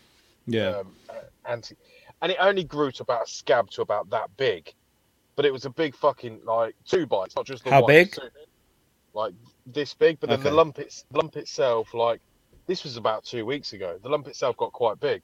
[0.47, 0.79] Yeah.
[0.81, 0.97] um,
[1.45, 1.77] anti,
[2.21, 4.73] and it only grew to about a scab to about that big,
[5.37, 7.89] but it was a big fucking like two bites, not just the How one.
[7.89, 8.13] big?
[8.13, 8.23] two-
[9.15, 9.35] like
[9.67, 12.21] this big, but then the lump it's lump itself like
[12.67, 13.99] this was about two weeks ago.
[14.03, 15.23] The lump itself got quite big,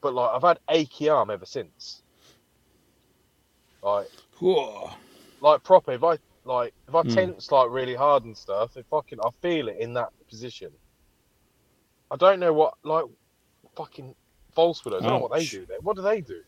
[0.00, 2.02] but like I've had achy arm ever since.
[3.82, 4.08] Like
[4.38, 4.90] Whoa.
[5.40, 5.92] like proper.
[5.92, 6.16] If I
[6.50, 7.08] like if I Hmm.
[7.08, 10.72] tense like really hard and stuff, if I can, I feel it in that position.
[12.10, 13.04] I don't know what like
[13.76, 14.16] fucking
[14.52, 14.94] false falsehood.
[14.94, 15.80] I don't know what they do there.
[15.80, 16.42] What do they do?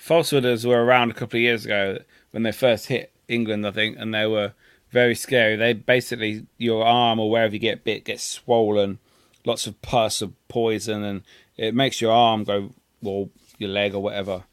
[0.00, 1.98] Falsehooders were around a couple of years ago
[2.30, 4.54] when they first hit England, I think, and they were
[4.90, 5.56] very scary.
[5.56, 8.98] They basically your arm or wherever you get bit gets swollen,
[9.44, 11.22] lots of pus of poison, and
[11.56, 12.70] it makes your arm go
[13.02, 14.44] or your leg or whatever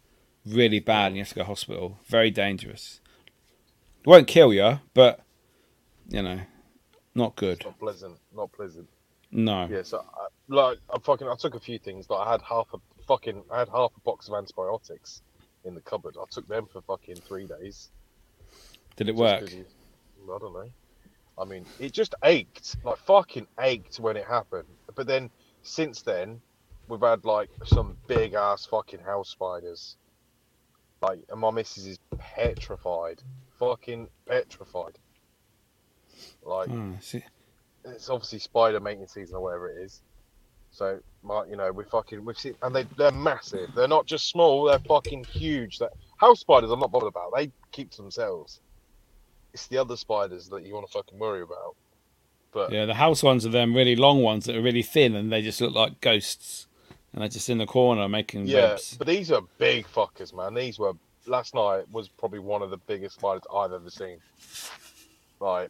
[0.45, 1.99] really bad, and you have to go to hospital.
[2.07, 3.00] Very dangerous.
[4.01, 5.19] It won't kill you, but
[6.09, 6.39] you know,
[7.15, 7.63] not good.
[7.63, 8.17] Not pleasant.
[8.35, 8.87] Not pleasant.
[9.31, 9.67] No.
[9.71, 9.83] Yeah.
[9.83, 12.09] So I, like I fucking I took a few things.
[12.09, 15.21] Like I had half a fucking I had half a box of antibiotics
[15.65, 16.15] in the cupboard.
[16.19, 17.89] I took them for fucking three days.
[18.95, 19.41] Did it work?
[19.41, 19.49] work?
[19.49, 19.65] 'cause you-
[20.23, 20.69] I don't know.
[21.37, 24.67] I mean, it just ached, like fucking ached when it happened.
[24.93, 25.31] But then,
[25.63, 26.39] since then,
[26.87, 29.95] we've had like some big ass fucking house spiders.
[31.01, 33.23] Like, and my missus is petrified,
[33.61, 34.97] fucking petrified.
[36.43, 37.23] Like, ah, see,
[37.85, 40.01] it's obviously spider mating season or whatever it is.
[40.71, 43.69] So, my, you know, we fucking we've seen, and they they're massive.
[43.75, 45.77] They're not just small; they're fucking huge.
[45.79, 47.33] That house spiders, I'm not bothered about.
[47.35, 48.61] They keep to themselves.
[49.53, 51.75] It's the other spiders that you want to fucking worry about.
[52.53, 55.31] But Yeah, the house ones are them really long ones that are really thin and
[55.31, 56.67] they just look like ghosts.
[57.11, 58.95] And they're just in the corner making yeah, webs.
[58.97, 60.53] but these are big fuckers, man.
[60.53, 60.93] These were
[61.27, 64.17] last night was probably one of the biggest spiders I've ever seen.
[65.39, 65.69] Like,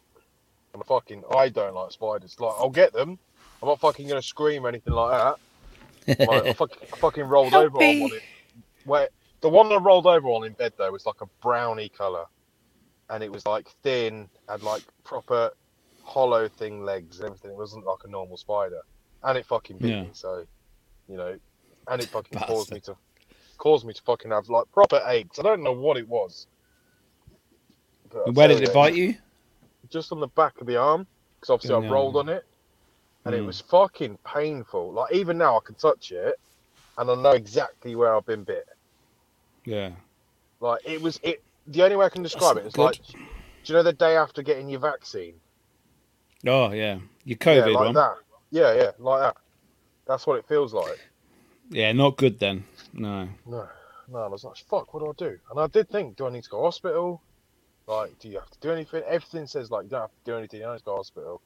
[0.74, 2.36] I'm fucking, I don't like spiders.
[2.38, 3.18] Like, I'll get them.
[3.62, 6.26] I'm not fucking gonna scream or anything like that.
[6.26, 7.90] Like, I, fucking, I fucking rolled Help over me.
[7.90, 8.20] on one.
[8.84, 9.08] Where
[9.40, 12.24] the one I rolled over on in bed though was like a browny color,
[13.10, 15.50] and it was like thin, had like proper
[16.02, 17.52] hollow thing legs and everything.
[17.52, 18.80] It wasn't like a normal spider,
[19.22, 20.02] and it fucking bit Yeah.
[20.02, 20.10] me.
[20.12, 20.44] So,
[21.08, 21.38] you know,
[21.88, 22.96] and it fucking caused me to
[23.62, 25.38] caused me to fucking have like proper aches.
[25.38, 26.48] I don't know what it was.
[28.10, 29.14] But Where did it bite you?
[29.88, 31.06] Just on the back of the arm,
[31.38, 32.44] because obviously I rolled on it,
[33.24, 33.46] and it Mm.
[33.46, 34.92] was fucking painful.
[34.92, 36.34] Like even now, I can touch it,
[36.98, 38.66] and I know exactly where I've been bit.
[39.64, 39.92] Yeah.
[40.58, 41.40] Like it was it.
[41.68, 42.82] The only way I can describe That's it is good.
[42.82, 43.16] like, do
[43.66, 45.34] you know the day after getting your vaccine?
[46.44, 46.98] Oh, yeah.
[47.24, 47.94] Your yeah, COVID like one.
[47.94, 48.16] that.
[48.50, 49.36] Yeah, yeah, like that.
[50.08, 50.98] That's what it feels like.
[51.70, 52.64] Yeah, not good then.
[52.92, 53.28] No.
[53.46, 53.68] No,
[54.10, 54.18] no.
[54.18, 55.38] I was like, fuck, what do I do?
[55.50, 57.22] And I did think, do I need to go to hospital?
[57.86, 59.02] Like, do you have to do anything?
[59.08, 60.60] Everything says like you don't have to do anything.
[60.60, 61.42] You don't have to go to hospital.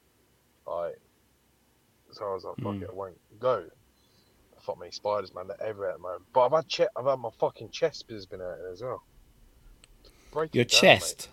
[0.67, 0.99] Like,
[2.13, 2.83] so I was like, fuck Mm.
[2.83, 3.65] it, I won't go.
[4.63, 5.47] Fuck me, spiders, man.
[5.49, 6.23] They're everywhere at the moment.
[6.33, 9.03] But I've had che- I've had my fucking chest has been hurting as well.
[10.33, 10.81] Breaking Your down, mate.
[10.81, 11.29] chest.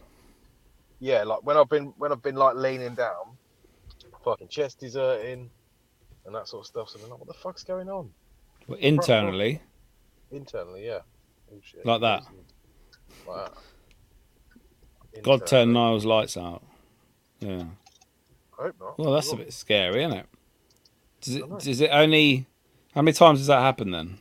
[1.00, 3.38] Yeah, like when I've been when I've been like leaning down,
[4.24, 5.50] fucking chest is hurting,
[6.26, 6.90] and that sort of stuff.
[6.90, 8.12] So I'm like, what the fuck's going on
[8.68, 9.62] Well, internally.
[10.34, 10.86] Internally?
[10.86, 11.00] Yeah,
[11.52, 11.86] Oh, shit.
[11.86, 12.24] Like that?
[13.28, 15.24] Like that.
[15.24, 15.74] God turn Internally.
[15.74, 16.64] Niall's lights out.
[17.40, 17.66] Yeah.
[18.58, 19.00] I hope not.
[19.00, 20.26] Well, that's a bit scary, isn't it?
[21.22, 22.48] Does it, does it only.
[22.96, 24.20] How many times does that happen then?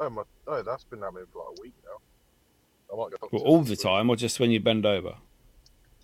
[0.00, 0.22] Oh my!
[0.46, 2.94] Oh, that's been happening for like a week now.
[2.94, 3.28] I might go.
[3.30, 5.14] Well, all the time or just when you bend over?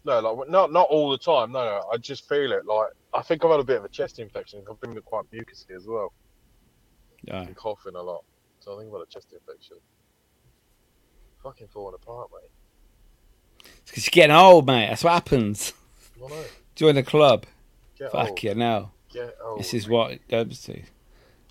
[0.05, 1.53] No, like not not all the time.
[1.53, 1.83] No, no.
[1.93, 2.67] I just feel it.
[2.67, 4.63] Like I think I've had a bit of a chest infection.
[4.71, 6.13] I've been quite mucousy as well.
[7.25, 7.43] Yeah.
[7.43, 8.25] and coughing a lot.
[8.67, 9.77] So I think I've a chest infection.
[11.41, 12.51] Fucking falling apart, mate.
[13.83, 14.89] It's because you're getting old, mate.
[14.89, 15.73] That's what happens.
[16.21, 16.29] Know.
[16.75, 17.47] Join the club.
[17.97, 18.43] Get Fuck old.
[18.43, 18.91] you now.
[19.13, 19.61] Get old.
[19.61, 20.81] This is what it goes to.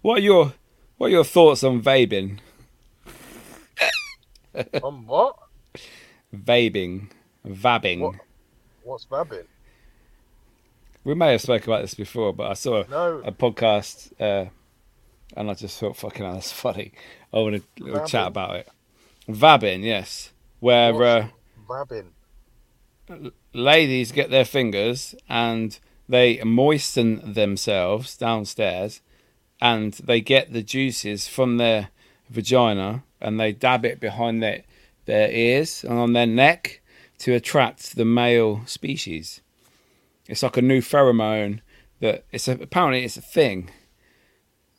[0.01, 0.53] What are your
[0.97, 2.39] What are your thoughts on vaping?
[4.83, 5.37] On what?
[6.35, 7.09] Vaping,
[7.47, 7.99] vabbing.
[8.01, 8.15] What?
[8.83, 9.45] What's vabbing?
[11.05, 13.21] We may have spoke about this before, but I saw No.
[13.25, 14.49] a podcast uh,
[15.35, 16.91] and I just thought, fucking hell, that's funny.
[17.33, 18.69] I want to chat about it.
[19.27, 21.27] Vabbing, yes, where uh,
[21.65, 22.11] What's vabbing?
[23.53, 29.01] ladies get their fingers and they moisten themselves downstairs
[29.61, 31.89] and they get the juices from their
[32.29, 34.63] vagina and they dab it behind their,
[35.05, 36.81] their ears and on their neck
[37.19, 39.41] to attract the male species.
[40.27, 41.61] It's like a new pheromone
[42.01, 43.69] that it's a, apparently it's a thing.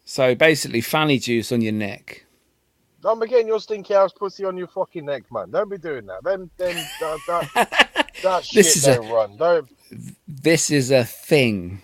[0.08, 2.24] So basically, fanny juice on your neck.
[3.02, 5.50] Don't be getting your stinky ass pussy on your fucking neck, man.
[5.50, 6.22] Don't be doing that.
[6.24, 9.36] Then, then that, that, that shit This is a- don't run.
[9.36, 9.68] Don't
[10.26, 11.82] This is a thing.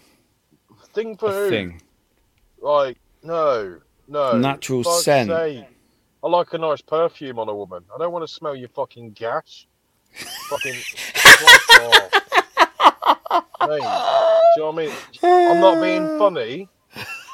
[0.94, 1.50] thing for A who?
[1.50, 1.82] thing.
[2.60, 4.38] Like, no, no.
[4.38, 5.28] Natural scent.
[5.30, 5.64] sake.
[6.24, 7.82] I like a nice perfume on a woman.
[7.92, 9.66] I don't want to smell your fucking gash.
[10.48, 10.74] fucking.
[13.60, 14.92] Mate, do you know what I mean?
[15.22, 16.68] I'm not being funny,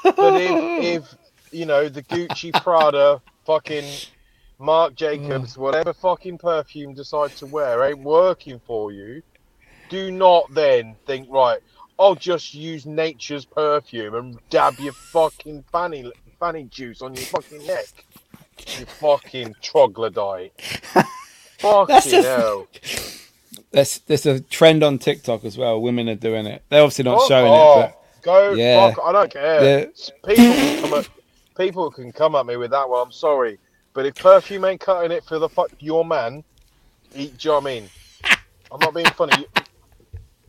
[0.02, 1.14] but if, if
[1.52, 3.84] you know the Gucci Prada fucking
[4.58, 5.58] Marc Jacobs, mm.
[5.58, 9.22] whatever fucking perfume decide to wear ain't working for you,
[9.88, 11.61] do not then think right.
[11.98, 17.66] I'll just use nature's perfume and dab your fucking fanny fanny juice on your fucking
[17.66, 17.87] neck.
[18.78, 20.52] You fucking troglodyte.
[20.94, 21.08] That's
[21.61, 22.68] fucking a- hell.
[23.70, 25.80] There's there's a trend on TikTok as well.
[25.80, 26.62] Women are doing it.
[26.68, 27.90] They're obviously not Fuck showing off.
[27.90, 27.97] it,
[28.29, 28.93] Go Yeah.
[28.93, 29.07] fuck.
[29.07, 29.64] I don't care.
[29.64, 29.87] Yeah.
[30.27, 31.07] People can come at,
[31.57, 33.07] people can come at me with that one.
[33.07, 33.59] I'm sorry,
[33.95, 36.45] but if perfume ain't cutting it for the fuck your man,
[37.14, 37.38] eat.
[37.38, 37.91] Do you know what I mean?
[38.71, 39.47] I'm not being funny.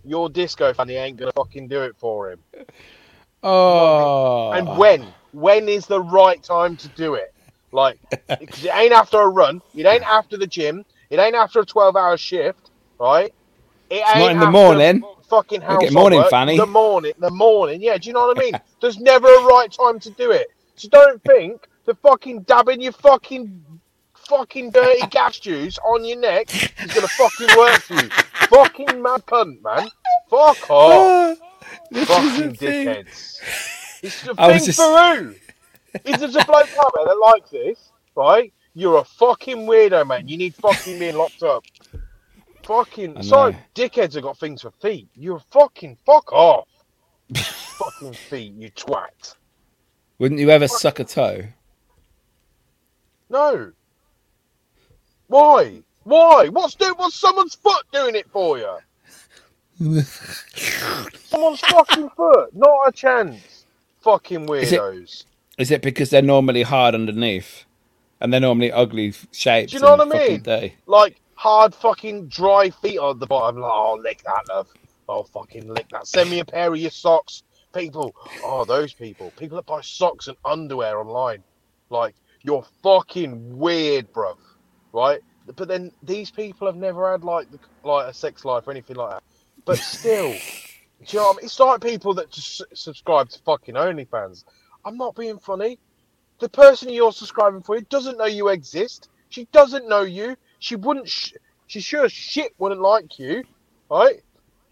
[0.04, 2.40] Your disco fanny ain't gonna fucking do it for him.
[3.44, 5.14] oh, And when?
[5.32, 7.34] When is the right time to do it?
[7.72, 7.98] Like,
[8.42, 9.62] because it ain't after a run.
[9.74, 10.84] It ain't after the gym.
[11.10, 13.34] It ain't after a 12 hour shift, right?
[13.90, 15.19] It ain't not in the morning.
[15.30, 16.58] Fucking house morning, Fanny.
[16.58, 17.82] The morning, the morning.
[17.82, 18.54] Yeah, do you know what I mean?
[18.82, 20.48] There's never a right time to do it.
[20.76, 23.64] So don't think the fucking dabbing your fucking
[24.16, 26.48] fucking dirty gas juice on your neck
[26.84, 28.10] is gonna fucking work for you.
[28.48, 29.90] fucking mad cunt, man.
[30.30, 31.38] Fuck off.
[31.92, 33.40] this is Fucking dickheads.
[34.02, 35.36] It's the thing just- for who?
[36.06, 37.92] Is there a bloke out there that likes this?
[38.16, 38.54] Right?
[38.76, 40.28] You're a fucking weirdo, man.
[40.28, 41.64] You need fucking being locked up.
[42.70, 45.08] Fucking sorry, uh, dickheads have got things for feet.
[45.16, 46.68] You're fucking fuck off.
[47.36, 49.34] fucking feet, you twat.
[50.20, 51.46] Wouldn't you ever suck a toe?
[53.28, 53.72] No.
[55.26, 55.82] Why?
[56.04, 56.50] Why?
[56.50, 56.94] What's do?
[56.96, 58.78] What's someone's foot doing it for you?
[60.04, 62.56] Someone's fucking foot.
[62.56, 63.66] Not a chance.
[64.02, 65.24] Fucking Is it- weirdos.
[65.58, 67.66] Is it because they're normally hard underneath,
[68.22, 69.72] and they're normally ugly shapes?
[69.72, 70.42] Do you know what I mean?
[70.44, 70.76] dirty?
[70.86, 73.62] like hard fucking dry feet on the bottom.
[73.62, 74.68] Like, oh, lick that, love.
[75.08, 76.06] Oh, fucking lick that.
[76.06, 77.44] Send me a pair of your socks.
[77.74, 79.32] People, oh, those people.
[79.38, 81.42] People that buy socks and underwear online.
[81.90, 84.36] Like, you're fucking weird, bruv.
[84.92, 85.22] Right?
[85.56, 87.48] But then these people have never had, like,
[87.86, 89.24] like a sex life or anything like that.
[89.64, 90.34] But still,
[91.08, 91.46] you know I mean?
[91.46, 94.44] It's like people that just subscribe to fucking OnlyFans.
[94.84, 95.80] I'm not being funny.
[96.40, 99.08] The person you're subscribing for doesn't know you exist.
[99.30, 100.36] She doesn't know you.
[100.60, 101.10] She wouldn't.
[101.10, 101.34] Sh-
[101.68, 103.44] she sure as shit wouldn't like you,
[103.90, 104.22] right?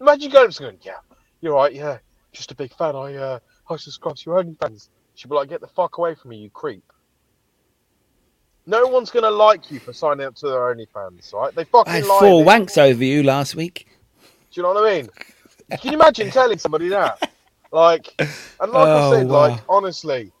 [0.00, 0.98] Imagine going up to going, "Yeah,
[1.40, 1.72] you're right.
[1.72, 1.98] Yeah,
[2.32, 2.94] just a big fan.
[2.96, 6.30] I uh, I subscribe to your OnlyFans." She'd be like, "Get the fuck away from
[6.30, 6.84] me, you creep."
[8.66, 11.54] No one's gonna like you for signing up to their OnlyFans, right?
[11.54, 13.86] They fucking I had four wanks over you last week.
[14.50, 15.08] Do you know what I mean?
[15.78, 17.30] Can you imagine telling somebody that?
[17.70, 19.48] Like, and like Oh, I said, wow.
[19.48, 20.32] like honestly,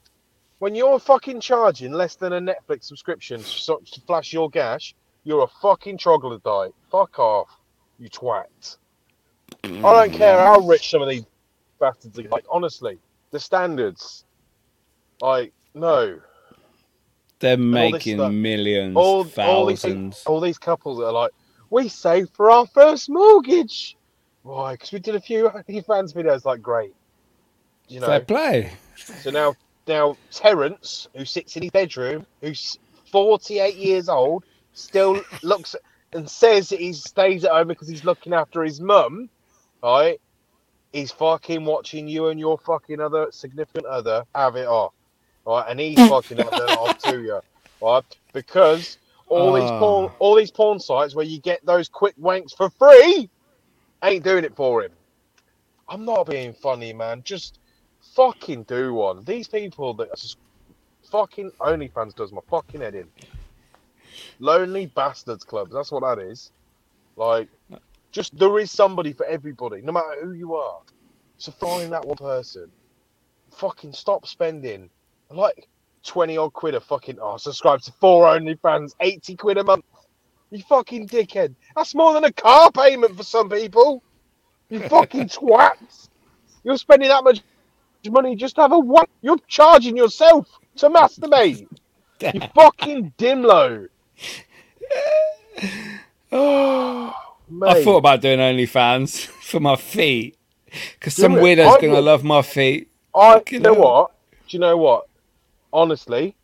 [0.58, 4.94] when you're fucking charging less than a Netflix subscription to, to flash your gash,
[5.28, 6.72] you're a fucking troglodyte.
[6.90, 7.50] Fuck off,
[7.98, 8.78] you twat.
[9.62, 9.84] Mm.
[9.84, 11.26] I don't care how rich some of these
[11.78, 12.22] bastards are.
[12.22, 12.98] Like, honestly,
[13.30, 14.24] the standards.
[15.20, 16.18] Like, no.
[17.40, 18.32] They're making stuff.
[18.32, 20.22] millions, All, all, these, thousands.
[20.24, 21.32] all these couples are like,
[21.68, 23.98] we saved for our first mortgage.
[24.44, 24.72] Why?
[24.72, 25.50] Because we did a few
[25.86, 26.46] fans videos.
[26.46, 26.94] Like, great.
[27.86, 28.72] You know, Fair play.
[28.96, 32.78] So now, now Terence, who sits in his bedroom, who's
[33.12, 34.44] 48 years old,
[34.78, 35.76] still looks
[36.12, 39.30] and says that he stays at home because he's looking after his mum,
[39.82, 40.18] right?
[40.92, 44.94] He's fucking watching you and your fucking other significant other have it off,
[45.46, 45.66] right?
[45.68, 47.40] And he's fucking having it off to you,
[47.82, 48.04] right?
[48.34, 49.72] Because all these Oh.
[49.72, 53.30] porn, all these porn sites where you get those quick wanks for free,
[54.04, 54.92] ain't doing it for him.
[55.88, 57.22] I'm not being funny, man.
[57.24, 57.58] Just
[58.16, 59.24] fucking do one.
[59.24, 60.08] These people that
[61.10, 63.08] fucking OnlyFans does my fucking head in.
[64.40, 65.72] Lonely bastards clubs.
[65.72, 66.52] That's what that is.
[67.16, 67.48] Like,
[68.12, 70.80] just there is somebody for everybody, no matter who you are.
[71.38, 72.70] So find that one person.
[73.52, 74.90] Fucking stop spending
[75.30, 75.68] like
[76.06, 77.18] twenty odd quid a fucking.
[77.20, 79.84] Oh, subscribe to four OnlyFans, eighty quid a month.
[80.50, 81.54] You fucking dickhead.
[81.76, 84.02] That's more than a car payment for some people.
[84.70, 86.08] You fucking twats.
[86.64, 87.42] You're spending that much
[88.10, 89.06] money just to have a one.
[89.22, 91.68] You're charging yourself to masturbate.
[92.32, 93.88] You fucking dimlo.
[96.30, 97.84] Oh, I Mate.
[97.84, 100.36] thought about doing OnlyFans for my feet
[100.92, 101.42] because some it.
[101.42, 102.90] weirdo's I gonna love my feet.
[103.14, 104.12] I, you know what?
[104.46, 105.06] Do you know what?
[105.72, 106.36] Honestly,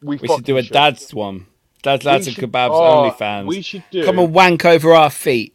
[0.00, 1.46] we, We should do a fucking dad's one.
[1.82, 3.46] Dad's lads and kebabs oh, OnlyFans.
[3.46, 4.04] We should do.
[4.04, 5.54] Come and wank over our feet.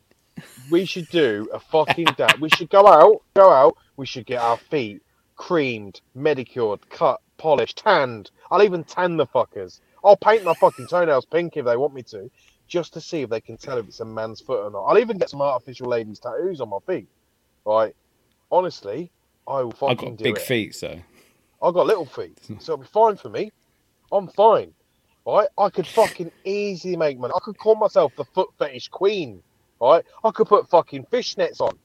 [0.70, 2.40] we should do a fucking dad.
[2.42, 3.78] we should go out, go out.
[3.96, 5.02] We should get our feet
[5.38, 8.32] creamed, medicured, cut, polished, tanned.
[8.52, 9.80] I'll even tan the fuckers.
[10.04, 12.30] I'll paint my fucking toenails pink if they want me to,
[12.68, 14.84] just to see if they can tell if it's a man's foot or not.
[14.84, 17.08] I'll even get some artificial ladies' tattoos on my feet.
[17.66, 17.96] Right?
[18.52, 19.12] Honestly,
[19.48, 20.42] I will fucking I've got big it.
[20.42, 21.00] feet, so
[21.62, 23.52] I've got little feet, so it'll be fine for me.
[24.12, 24.74] I'm fine.
[25.26, 25.50] Right?
[25.58, 27.34] I could fucking easily make money.
[27.36, 29.44] I could call myself the foot fetish queen.
[29.82, 30.04] Right?
[30.24, 31.78] I could put fucking fishnets on.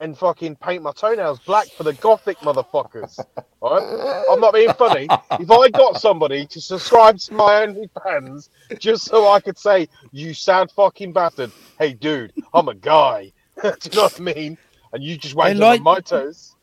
[0.00, 3.18] And fucking paint my toenails black for the gothic motherfuckers.
[3.60, 4.24] Right?
[4.30, 5.08] I'm not being funny.
[5.32, 10.34] If I got somebody to subscribe to my OnlyFans just so I could say, "You
[10.34, 13.32] sad fucking bastard," hey dude, I'm a guy.
[13.62, 14.58] Do you know what I mean?
[14.92, 16.54] And you just wait like- on my toes.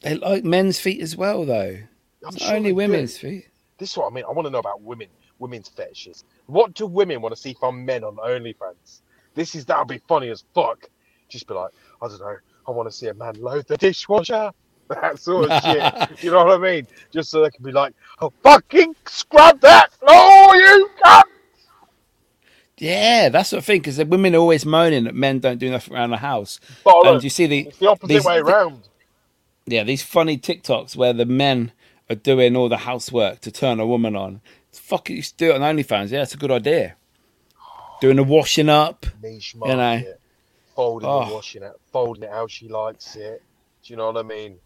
[0.00, 1.78] They like men's feet as well, though.
[2.26, 3.28] I'm sure only women's do.
[3.28, 3.48] feet.
[3.78, 4.24] This is what I mean.
[4.28, 5.06] I want to know about women,
[5.38, 6.24] women's fetishes.
[6.46, 9.00] What do women want to see from men on OnlyFans?
[9.34, 10.88] This is that'll be funny as fuck.
[11.28, 11.70] Just be like,
[12.00, 12.36] I don't know.
[12.66, 14.50] I want to see a man load the dishwasher.
[14.88, 16.22] That sort of shit.
[16.22, 16.86] You know what I mean?
[17.10, 21.22] Just so they can be like, oh, fucking scrub that floor, you cunt.
[22.78, 25.94] Yeah, that's the thing because the women are always moaning that men don't do nothing
[25.94, 26.58] around the house.
[26.84, 27.14] Bollocks.
[27.14, 28.82] And you see the It's the opposite these- way around.
[29.66, 31.72] yeah these funny TikToks where the men
[32.10, 34.40] are doing all the housework to turn a woman on.
[34.72, 36.10] Fuck it, you should do it on OnlyFans.
[36.10, 36.96] Yeah, it's a good idea.
[38.00, 39.06] Doing the washing up.
[39.22, 40.02] Niche know.
[40.74, 41.20] Folding Oh.
[41.20, 41.28] Ah.
[41.28, 43.42] the washing it, folding it how she likes it.
[43.82, 44.58] Do you know what I mean?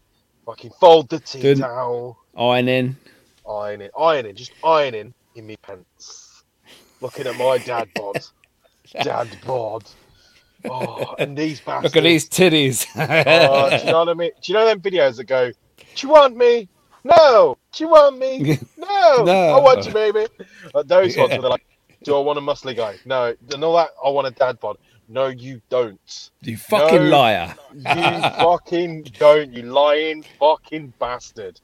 [0.45, 2.17] Fucking fold the tea towel.
[2.37, 2.95] ironing.
[3.49, 6.43] ironing, ironing, just ironing in me pants.
[7.01, 8.23] Looking at my dad bod,
[9.03, 9.83] dad bod.
[10.69, 11.93] Oh, and these bastards.
[11.95, 12.85] Look at these titties.
[12.95, 14.31] Oh, do you know what I mean?
[14.41, 16.67] Do you know them videos that go, "Do you want me?
[17.03, 17.57] No.
[17.73, 18.57] Do you want me?
[18.77, 19.23] No.
[19.23, 19.31] No.
[19.57, 20.25] I want you, baby."
[20.73, 21.65] Like those ones where they're like,
[22.03, 22.95] "Do I want a muscly guy?
[23.05, 24.77] No." And all that, I want a dad bod.
[25.09, 26.29] No, you don't.
[26.41, 27.17] you fucking No.
[27.17, 27.55] liar.
[27.73, 31.59] You fucking don't, you lying fucking bastard.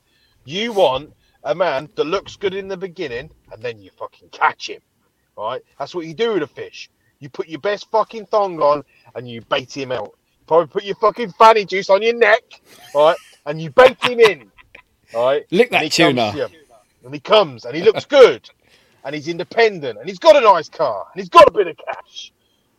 [0.45, 1.13] You want
[1.43, 4.81] a man that looks good in the beginning and then you fucking catch him.
[5.37, 5.61] Right?
[5.79, 6.89] That's what you do with a fish.
[7.19, 8.83] You put your best fucking thong on
[9.15, 10.17] and you bait him out.
[10.47, 12.43] Probably put your fucking fanny juice on your neck,
[12.93, 13.15] right?
[13.45, 14.51] And you bait him in.
[15.13, 15.45] Right?
[15.51, 16.21] Lick that tuna.
[16.21, 16.59] comes to you.
[17.05, 18.49] And he comes and he looks good.
[19.05, 21.77] And he's independent and he's got a nice car and he's got a bit of
[21.77, 22.32] cash.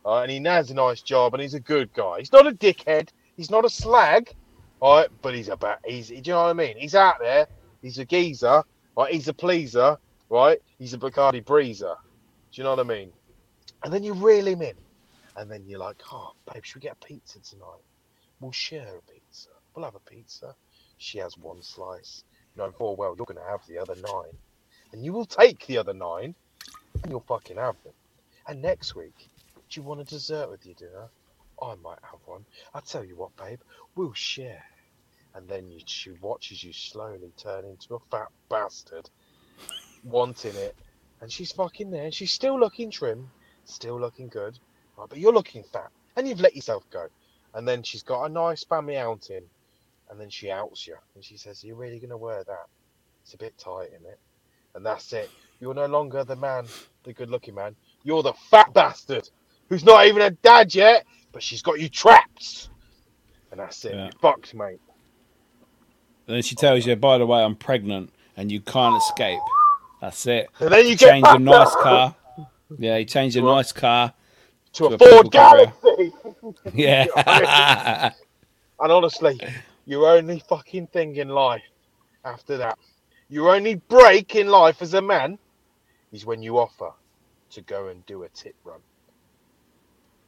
[0.05, 2.19] And he has a nice job and he's a good guy.
[2.19, 3.09] He's not a dickhead.
[3.35, 4.33] He's not a slag.
[4.81, 6.77] Right, but he's about he's do you know what I mean?
[6.77, 7.47] He's out there.
[7.81, 8.63] He's a geezer.
[8.95, 9.97] Right, he's a pleaser.
[10.29, 11.95] Right, he's a Bacardi breezer.
[12.51, 13.11] Do you know what I mean?
[13.83, 14.75] And then you reel him in,
[15.37, 17.83] and then you're like, oh, babe, should we get a pizza tonight?
[18.39, 19.49] We'll share a pizza.
[19.75, 20.55] We'll have a pizza.
[20.97, 22.23] She has one slice.
[22.57, 24.33] No, full well, you're going to have the other nine.
[24.91, 26.33] And you will take the other nine,
[27.03, 27.93] and you'll fucking have them.
[28.47, 29.29] And next week,
[29.75, 31.09] you want a dessert with your dinner?
[31.61, 32.45] I might have one.
[32.73, 33.59] I tell you what, babe,
[33.95, 34.63] we'll share.
[35.33, 39.09] And then you, she watches you slowly turn into a fat bastard,
[40.03, 40.75] wanting it.
[41.21, 42.11] And she's fucking there.
[42.11, 43.29] She's still looking trim,
[43.65, 44.57] still looking good.
[44.97, 47.07] Right, but you're looking fat, and you've let yourself go.
[47.53, 49.43] And then she's got a nice family outing,
[50.09, 52.67] and then she outs you, and she says, "Are you really gonna wear that?
[53.23, 54.19] It's a bit tight, isn't it?"
[54.73, 55.29] And that's it.
[55.59, 56.67] You're no longer the man,
[57.03, 57.75] the good-looking man.
[58.03, 59.29] You're the fat bastard
[59.69, 62.69] who's not even a dad yet, but she's got you trapped.
[63.51, 63.93] And that's it.
[63.93, 64.09] Yeah.
[64.21, 64.79] Fucked, mate.
[66.27, 69.39] And then she tells you, by the way, I'm pregnant and you can't escape.
[70.01, 70.49] That's it.
[70.59, 72.15] And then you change a nice up car.
[72.77, 74.13] Yeah, you change a nice car.
[74.73, 75.31] to to a a Ford.
[75.31, 76.13] Galaxy.
[76.73, 78.11] Yeah.
[78.79, 79.39] And honestly,
[79.85, 81.63] your only fucking thing in life
[82.23, 82.77] after that,
[83.29, 85.39] your only break in life as a man
[86.11, 86.91] is when you offer
[87.51, 88.79] to go and do a tip run.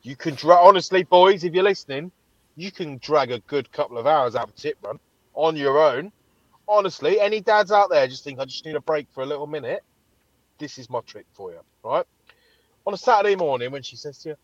[0.08, 2.14] You can dra- honestly, boys, if you're listening,
[2.56, 5.00] you can drag a good couple of hours out of a tip run
[5.34, 6.14] on your own.
[6.66, 9.48] Honestly, any dads out there just think I just need a break for a little
[9.48, 9.84] minute.
[10.60, 12.06] This is my trick for you, right?
[12.86, 14.36] On a Saturday morning when she says to you,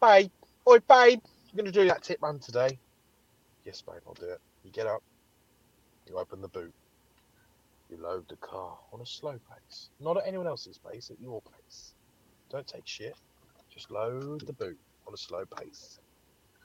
[0.00, 0.32] "Babe,
[0.68, 2.80] oi, babe, you're gonna do that tip run today."
[3.64, 4.40] Yes, babe, I'll do it.
[4.64, 5.04] You get up,
[6.08, 6.74] you open the boot,
[7.88, 11.40] you load the car on a slow pace, not at anyone else's pace, at your
[11.42, 11.94] pace.
[12.50, 13.16] Don't take shit.
[13.70, 16.00] Just load the boot on a slow pace.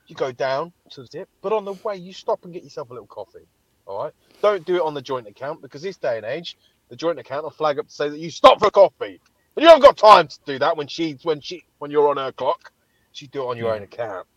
[0.07, 2.91] You go down to the tip, but on the way you stop and get yourself
[2.91, 3.47] a little coffee.
[3.87, 4.13] All right.
[4.41, 6.57] Don't do it on the joint account because this day and age,
[6.89, 9.21] the joint account will flag up to say that you stop for coffee,
[9.55, 12.17] and you haven't got time to do that when she's when she when you're on
[12.17, 12.71] her clock.
[13.13, 13.75] She do it on your Yeah.
[13.75, 14.27] own account.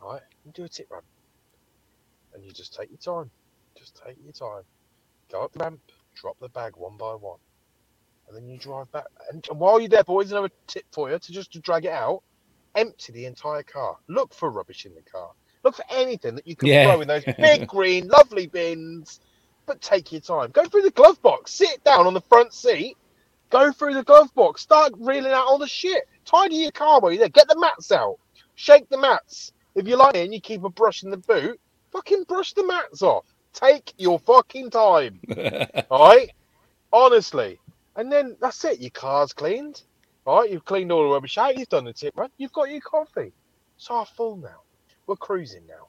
[0.00, 0.22] All right.
[0.44, 1.02] You do a tip run
[2.34, 3.30] and you just take your time.
[3.78, 4.64] Just take your time.
[5.30, 5.80] Go up the ramp,
[6.16, 7.38] drop the bag one by one,
[8.28, 9.06] and then you drive back.
[9.32, 11.92] And, and while you're there, boys, another tip for you to just to drag it
[11.92, 12.22] out.
[12.74, 13.96] Empty the entire car.
[14.08, 15.30] Look for rubbish in the car.
[15.64, 16.86] Look for anything that you can Yeah.
[16.90, 19.20] throw in those big green, lovely bins.
[19.66, 20.50] But take your time.
[20.50, 21.52] Go through the glove box.
[21.54, 22.96] Sit down on the front seat.
[23.50, 24.62] Go through the glove box.
[24.62, 26.04] Start reeling out all the shit.
[26.24, 27.28] Tidy your car while you're there.
[27.28, 28.16] Get the mats out.
[28.56, 29.52] Shake the mats.
[29.74, 31.60] If you like it and you keep a brush in the boot,
[31.92, 33.24] fucking brush the mats off.
[33.52, 35.20] Take your fucking time.
[35.90, 36.30] All right?
[36.92, 37.58] Honestly.
[37.96, 38.80] And then that's it.
[38.80, 39.82] Your car's cleaned.
[40.24, 40.50] Right?
[40.50, 41.58] You've cleaned all the rubbish out.
[41.58, 42.30] You've done the tip run.
[42.36, 43.32] You've got your coffee.
[43.76, 44.62] It's half full now.
[45.06, 45.88] We're cruising now.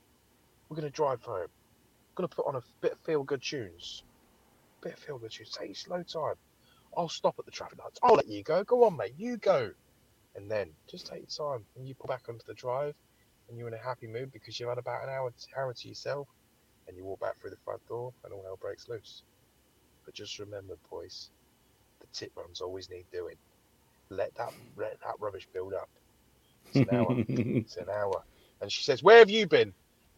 [0.67, 1.47] We're gonna drive home.
[2.15, 4.03] gonna put on a bit of feel good tunes.
[4.81, 5.51] Bit of feel good tunes.
[5.51, 6.36] Take your slow time.
[6.97, 7.99] I'll stop at the traffic lights.
[8.01, 8.63] I'll let you go.
[8.63, 9.13] Go on, mate.
[9.17, 9.71] You go.
[10.36, 11.65] And then just take your time.
[11.75, 12.95] And you pull back onto the drive,
[13.49, 16.27] and you're in a happy mood because you've had about an hour, hour to yourself,
[16.88, 19.21] and you walk back through the front door, and all hell breaks loose.
[20.05, 21.29] But just remember, boys,
[21.99, 23.36] the tip runs always need doing.
[24.16, 25.89] Let that let that rubbish build up.
[26.74, 27.07] It's an hour.
[27.28, 28.24] it's an hour.
[28.61, 29.74] And she says, Where have you been?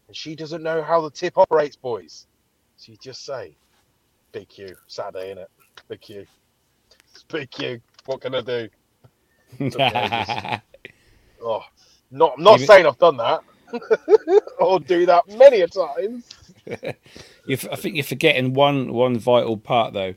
[0.08, 2.26] And she doesn't know how the tip operates, boys.
[2.76, 3.56] So you just say,
[4.32, 5.46] Big Q, Saturday, innit?
[5.88, 6.26] Big Q.
[7.12, 7.80] It's Big Q.
[8.06, 8.68] What can I do?
[11.42, 11.62] Oh,
[12.10, 13.42] not, I'm not Even- saying I've done that.
[14.58, 16.28] or do that many a times.
[16.70, 20.14] I think you're forgetting one one vital part though.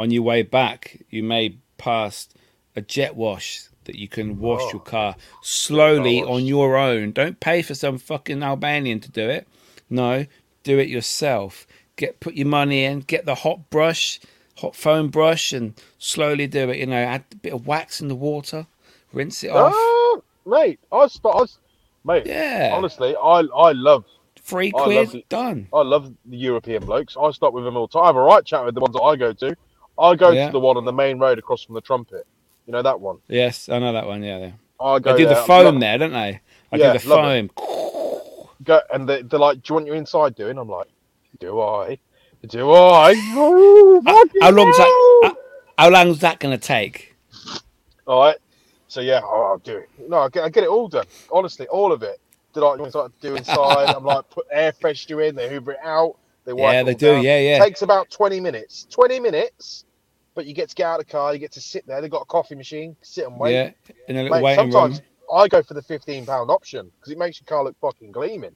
[0.00, 2.28] On your way back, you may pass
[2.76, 4.70] a jet wash that you can wash Oh.
[4.74, 7.12] your car slowly on your own.
[7.12, 9.46] Don't pay for some fucking Albanian to do it.
[9.90, 10.26] No,
[10.62, 11.66] do it yourself.
[11.96, 13.00] Get put your money in.
[13.00, 14.20] Get the hot brush,
[14.58, 16.78] hot foam brush, and slowly do it.
[16.78, 18.66] You know, add a bit of wax in the water,
[19.12, 19.72] rinse it off.
[19.74, 20.96] Oh, mate, I.
[20.96, 21.58] I, was-
[22.04, 24.04] mate, Yeah, honestly, I I love
[24.40, 25.28] three I quid love it.
[25.28, 25.68] done.
[25.72, 27.16] I love the European blokes.
[27.20, 28.04] I stop with them all the time.
[28.04, 29.56] I have a right chat with the ones that I go to.
[29.98, 30.46] I go Yeah.
[30.46, 32.26] to the one on the main road across from the trumpet.
[32.66, 33.18] You know that one.
[33.28, 34.22] Yes, I know that one.
[34.22, 34.52] Yeah, yeah.
[34.80, 36.40] I go They do the foam lo- there, don't they?
[36.72, 37.50] I Yeah, do the foam.
[38.64, 40.88] Go, and they, they're like, "Do you want your inside doing?" I'm like,
[41.40, 41.98] "Do I?
[42.46, 44.00] Do I?" Oh,
[44.40, 44.86] How long's fucking that?
[44.86, 45.20] hell!
[45.24, 45.36] Uh, how,
[45.78, 47.16] how long's that going to take?
[48.06, 48.36] All right.
[48.88, 49.88] So yeah, oh, I'll do it.
[50.08, 51.06] No, I get, I get it all done.
[51.30, 52.20] Honestly, all of it.
[52.52, 53.88] Did like you to do inside?
[53.88, 55.34] I'm like, put air freshener in.
[55.34, 56.16] They hoover it out.
[56.44, 57.06] They wipe Yeah, it they do.
[57.14, 57.22] down.
[57.22, 57.58] Yeah, yeah.
[57.64, 58.86] takes about 20 minutes.
[58.90, 59.86] 20 minutes,
[60.34, 61.32] but you get to get out of the car.
[61.32, 62.00] You get to sit there.
[62.00, 62.96] They've got a coffee machine.
[63.02, 63.54] Sit and wait.
[63.54, 63.70] Yeah,
[64.08, 65.40] in a little Mate, waiting sometimes room.
[65.42, 68.54] I go for the 15 pound option because it makes your car look fucking gleaming.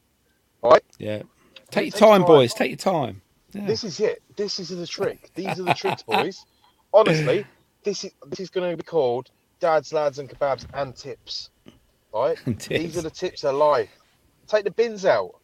[0.62, 0.82] Right?
[0.98, 1.22] Yeah.
[1.70, 2.26] Take your time, time.
[2.26, 2.54] boys.
[2.54, 3.22] Take your time.
[3.52, 3.66] Yeah.
[3.66, 4.22] This is it.
[4.36, 5.30] This is the trick.
[5.34, 6.44] These are the tricks, boys.
[6.92, 7.46] Honestly,
[7.84, 11.50] this is this is going to be called Dad's Lads and Kebabs and Tips.
[12.12, 12.38] Right?
[12.46, 12.82] And tips.
[12.82, 13.90] These are the tips of life.
[14.46, 15.34] Take the bins out.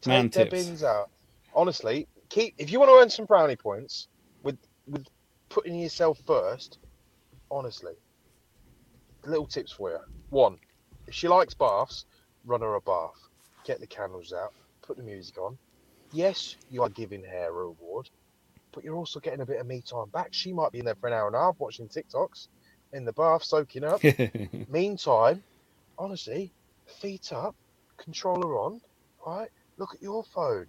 [0.00, 0.50] Take Man the tips.
[0.50, 1.10] bins out.
[1.54, 4.08] Honestly, keep if you want to earn some brownie points
[4.42, 5.06] with with
[5.50, 6.78] putting yourself first.
[7.50, 7.94] Honestly,
[9.26, 9.98] little tips for you.
[10.30, 10.56] One,
[11.06, 12.06] if she likes baths,
[12.46, 13.28] run her a bath.
[13.66, 14.54] Get the candles out.
[14.82, 15.58] Put the music on.
[16.12, 18.08] Yes, you are giving her a reward,
[18.72, 20.28] but you're also getting a bit of me time back.
[20.32, 22.48] She might be in there for an hour and a half watching TikToks
[22.92, 24.00] in the bath, soaking up.
[24.68, 25.42] Meantime,
[25.98, 26.52] honestly,
[27.00, 27.54] feet up,
[27.96, 28.80] controller on,
[29.26, 29.48] right?
[29.76, 30.66] Look at your phone.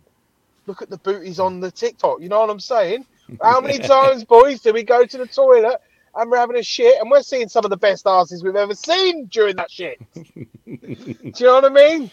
[0.68, 2.22] Look at the booties on the TikTok.
[2.22, 3.06] You know what I'm saying?
[3.42, 5.80] How many times, boys, do we go to the toilet
[6.16, 8.76] and we're having a shit and we're seeing some of the best asses we've ever
[8.76, 10.00] seen during that shit?
[10.14, 10.24] do
[10.66, 12.12] you know what I mean?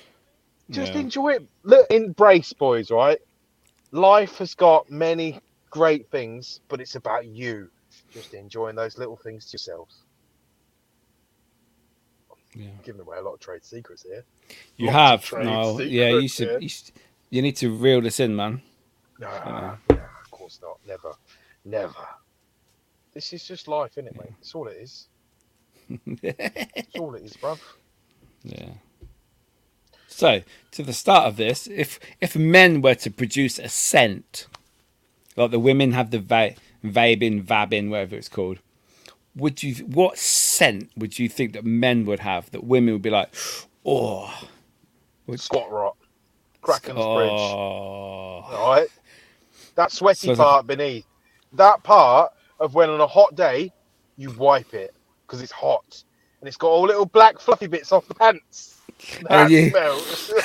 [0.71, 1.01] Just Yeah.
[1.01, 1.47] enjoy it.
[1.63, 3.19] Look, embrace, boys, right?
[3.91, 5.41] Life has got many
[5.71, 7.71] great things, but it's about you
[8.13, 9.97] just enjoying those little things to yourselves.
[12.55, 12.69] Yeah.
[12.83, 14.25] Giving away a lot of trade secrets here.
[14.77, 15.45] You Lots have.
[15.45, 16.91] No, yeah, you should, you should.
[17.31, 18.63] You need to reel this in, man.
[19.21, 19.79] No, of
[20.49, 20.79] course not.
[20.87, 21.15] Never.
[21.65, 22.07] Never.
[23.13, 24.33] This is just life, isn't it, mate?
[24.39, 25.09] That's all it is.
[26.23, 27.61] That's all it is, bruv.
[28.45, 28.71] Yeah.
[30.07, 30.43] So,
[30.73, 34.47] to the start of this, if if men were to produce a scent,
[35.37, 38.59] like the women have the va- vabin, vabin, whatever it's called,
[39.37, 39.75] would you?
[39.85, 43.35] What scent would you think that men would have that women would be like,
[43.85, 44.49] oh,
[45.37, 45.97] Squat rot.
[46.63, 47.31] Kraken's bridge.
[47.31, 48.89] oh, All right?
[49.79, 51.07] That sweaty So the- part beneath.
[51.53, 53.73] That part of when on a hot day,
[54.17, 54.93] you wipe it
[55.25, 56.03] because it's hot.
[56.41, 58.75] And it's got all little black fluffy bits off the pants.
[59.29, 59.97] That you- smell.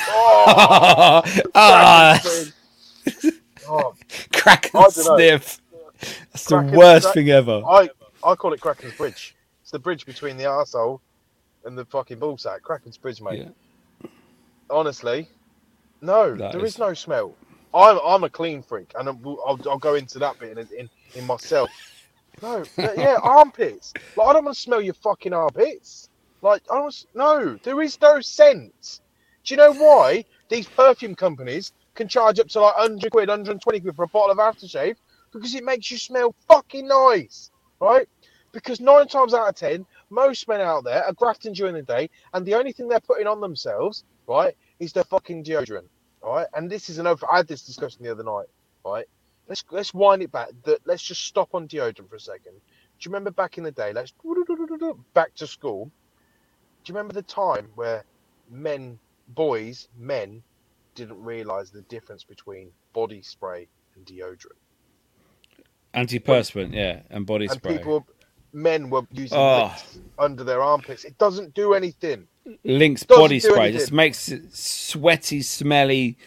[0.09, 1.23] oh,
[1.55, 3.33] ah, bridge.
[3.67, 3.95] oh,
[4.31, 5.59] crack and sniff.
[6.31, 7.63] That's the Kraken- worst crack- thing ever.
[7.67, 7.89] I,
[8.23, 9.35] I call it Kraken's bridge.
[9.63, 10.99] It's the bridge between the arsehole
[11.65, 12.61] and the fucking ballsack.
[12.61, 13.47] Kraken's bridge, mate.
[14.03, 14.09] Yeah.
[14.69, 15.27] Honestly,
[16.01, 17.33] no, That there is- is no smell.
[17.73, 20.89] I'm I'm a clean freak, and I'll, I'll, I'll go into that bit in, in
[21.15, 21.69] in myself.
[22.41, 23.93] No, yeah, armpits.
[24.15, 26.09] Like I don't want to smell your fucking armpits.
[26.41, 26.83] Like I don't.
[26.83, 28.99] want- No, there is no scent.
[29.43, 33.79] Do you know why these perfume companies can charge up to like 100 quid, 120
[33.81, 34.95] quid for a bottle of aftershave?
[35.31, 38.07] Because it makes you smell fucking nice, right?
[38.51, 42.09] Because nine times out of ten, most men out there are grafting during the day,
[42.33, 45.87] and the only thing they're putting on themselves, right, is their fucking deodorant,
[46.23, 46.47] right?
[46.53, 47.25] And this is an over.
[47.31, 48.47] I had this discussion the other night,
[48.85, 49.05] right?
[49.47, 50.49] Let's let's wind it back.
[50.63, 52.53] That let's just stop on deodorant for a second.
[52.53, 53.91] Do you remember back in the day?
[53.93, 54.13] Let's
[55.13, 55.85] back to school.
[56.83, 58.03] Do you remember the time where
[58.49, 58.99] men,
[59.29, 60.43] boys, men,
[60.95, 64.59] didn't realise the difference between body spray and deodorant.
[65.93, 67.77] Antiperspirant, yeah, and body and spray.
[67.77, 68.05] people,
[68.51, 69.75] men were using Oh.
[70.17, 71.03] Under their armpits.
[71.03, 72.27] It doesn't do anything.
[72.63, 73.79] Lynx Doesn't body spray anything.
[73.79, 76.17] just makes it sweaty, smelly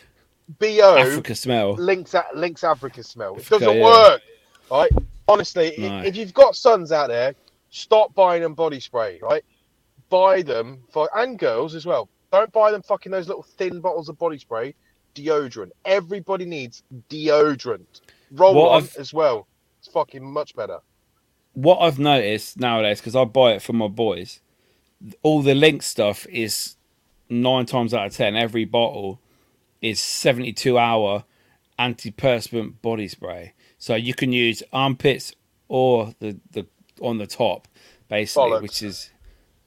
[0.59, 1.75] Bo Africa smell.
[1.75, 3.35] Lynx Lynx Africa smell.
[3.35, 3.85] It Africa, doesn't yeah.
[3.85, 4.23] work.
[4.71, 4.91] Right?
[5.29, 6.03] Honestly, No.
[6.03, 7.35] if you've got sons out there,
[7.71, 9.19] stop buying them body spray.
[9.23, 9.45] Right?
[10.09, 12.09] Buy them for and girls as well.
[12.33, 14.75] Don't buy them fucking those little thin bottles of body spray.
[15.15, 15.71] Deodorant.
[15.85, 18.01] Everybody needs deodorant.
[18.33, 19.47] Roll What on I've- as well.
[19.81, 20.79] It's fucking much better.
[21.55, 24.41] What I've noticed nowadays, because I buy it for my boys,
[25.23, 26.77] all the link stuff is
[27.29, 28.37] nine times out of ten.
[28.37, 29.21] Every bottle
[29.83, 31.25] is seventy-two hour
[31.79, 35.35] antiperspirant body spray, so you can use armpits
[35.69, 36.67] or the the
[37.01, 37.69] on the top,
[38.09, 38.63] basically, Bollocks.
[38.63, 39.11] which is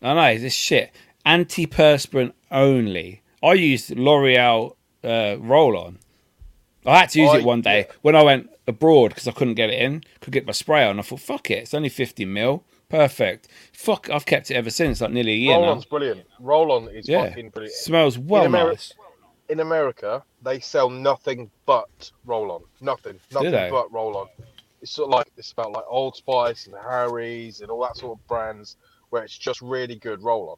[0.02, 0.92] I know this shit
[1.26, 3.22] antiperspirant only.
[3.42, 6.00] I used L'Oreal uh, roll on.
[6.86, 9.54] I had to use I- it one day when I went abroad because I couldn't
[9.56, 10.04] get it in.
[10.22, 11.00] Could get my spray on.
[11.00, 13.48] I thought, fuck it, it's only fifty mil, perfect.
[13.74, 16.26] Fuck, I've kept it ever since, like nearly a year Roll on's brilliant.
[16.40, 17.76] Roll on is Yeah, fucking brilliant.
[17.76, 18.94] smells well Ameri- nice.
[19.48, 22.64] in America, they sell nothing but roll on.
[22.82, 23.20] Nothing.
[23.32, 24.28] Nothing but roll on.
[24.82, 28.18] It's sort of like it's about like Old Spice and Harry's and all that sort
[28.18, 28.78] of brands
[29.10, 30.58] where it's just really good roll on.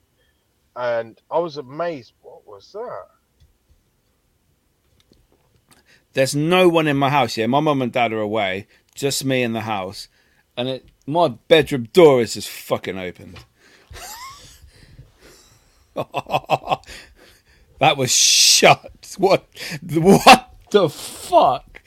[1.03, 2.13] And I was amazed.
[2.21, 3.05] What was that?
[6.13, 7.49] There's no one in my house yet.
[7.49, 10.09] My mum and dad are away, just me in the house,
[10.57, 13.37] and it, my bedroom door is just fucking opened.
[17.79, 19.15] that was shut.
[19.17, 19.47] What?
[19.91, 21.81] What the fuck?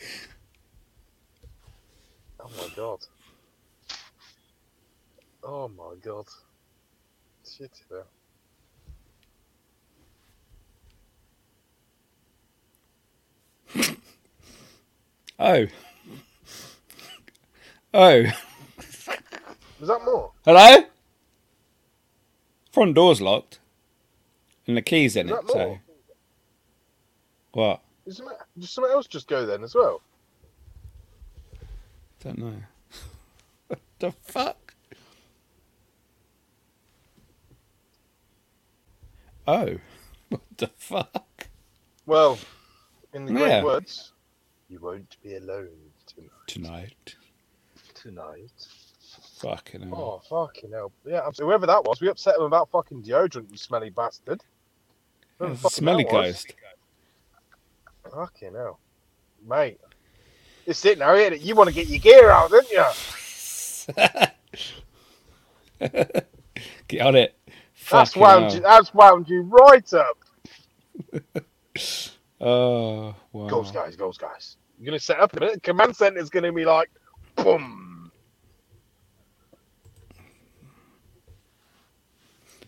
[2.41, 2.99] Oh my god.
[5.43, 6.27] Oh my god.
[7.57, 7.71] Shit.
[7.91, 8.03] yeah.
[15.39, 15.67] Oh.
[17.95, 18.25] Oh.
[19.85, 20.32] Was that more?
[20.47, 20.85] Hello?
[22.72, 23.59] Front door's locked.
[24.66, 25.59] And the key's in Is it, so.
[25.59, 25.74] more?
[25.76, 25.82] Did
[27.53, 27.82] What?
[28.14, 30.01] something, did something else just go then as well?
[32.20, 32.55] Don't know.
[33.66, 34.72] what the fuck?
[39.47, 39.76] Oh.
[40.30, 41.49] What the fuck?
[42.07, 42.39] Well,
[43.12, 43.62] in the great Yeah.
[43.64, 44.12] words,
[44.70, 45.68] you won't be alone
[46.07, 46.30] tonight.
[46.47, 47.14] Tonight.
[47.93, 48.66] Tonight.
[49.45, 50.22] Fucking hell.
[50.30, 50.90] Oh, fucking hell.
[51.05, 54.42] Yeah, whoever that was, we upset him about fucking deodorant, you smelly bastard.
[55.38, 56.55] A smelly ghost.
[58.11, 58.78] Fucking hell.
[59.47, 59.80] Mate.
[60.64, 61.42] It's it now, it?
[61.42, 62.84] You want to get your gear out, don't you?
[66.88, 67.36] Get on it.
[67.90, 70.18] That's wound, you, that's wound you right up.
[72.40, 73.49] Oh, wow.
[73.49, 74.57] Goals, guys, goals, guys.
[74.78, 75.62] You're going to set up a minute.
[75.62, 76.90] Command center's going to be like,
[77.36, 77.84] boom.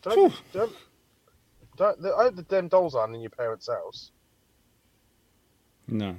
[0.06, 0.72] Don't, don't,
[1.76, 4.12] don't, I hope the damn dolls aren't in your parents' house.
[5.88, 6.14] No,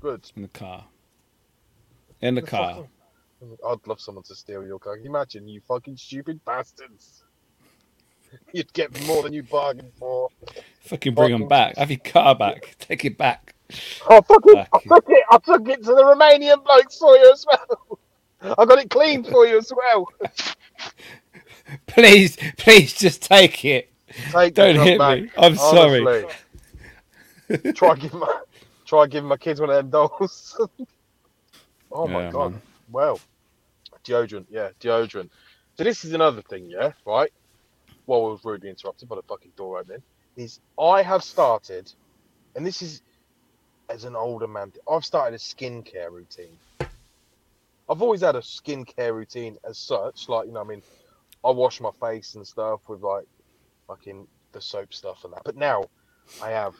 [0.00, 0.30] Good.
[0.36, 0.84] in the car.
[2.20, 2.86] In the car.
[3.68, 4.94] I'd love someone to steal your car.
[4.94, 7.24] Can you imagine, you fucking stupid bastards?
[8.52, 10.28] You'd get more than you bargained for.
[10.80, 11.76] Fucking bring them back.
[11.76, 12.76] Have your car back.
[12.78, 13.54] Take it back.
[14.08, 14.68] Oh, fuck it!
[14.72, 15.24] I took it!
[15.30, 17.98] I took it to the Romanian blokes for you as well!
[18.58, 20.06] I got it cleaned for you as well!
[21.86, 23.90] Please, please just take it.
[24.32, 25.30] Take Don't hit back, me.
[25.36, 26.00] I'm sorry.
[26.00, 26.26] honestly.
[27.74, 28.40] try give my
[28.86, 30.58] try giving my kids one of them dolls.
[31.92, 32.52] oh my Yeah, god.
[32.52, 32.62] man.
[32.90, 33.20] Well,
[34.06, 35.30] deodorant, yeah, deodorant.
[35.76, 37.30] So this is another thing, yeah, right?
[38.06, 40.02] While I was rudely interrupted by the fucking door opening,
[40.36, 41.92] is I have started,
[42.54, 43.02] and this is
[43.88, 46.58] as an older man, I've started a skincare routine.
[47.88, 50.82] I've always had a skincare routine as such, like you know, I mean,
[51.44, 53.26] I wash my face and stuff with like
[53.86, 55.42] fucking the soap stuff and that.
[55.44, 55.84] But now
[56.42, 56.74] I have.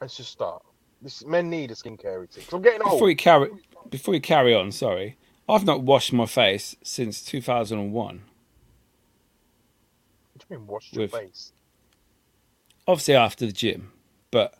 [0.00, 0.62] Let's just start.
[1.00, 2.44] This men need a skincare routine.
[2.52, 2.92] I'm getting old.
[2.92, 3.50] Before you carry,
[3.88, 5.16] before you carry on, sorry,
[5.48, 8.22] I've not washed my face since 2001.
[10.32, 11.52] What do you mean wash your face?
[12.86, 13.92] Obviously after the gym,
[14.30, 14.58] but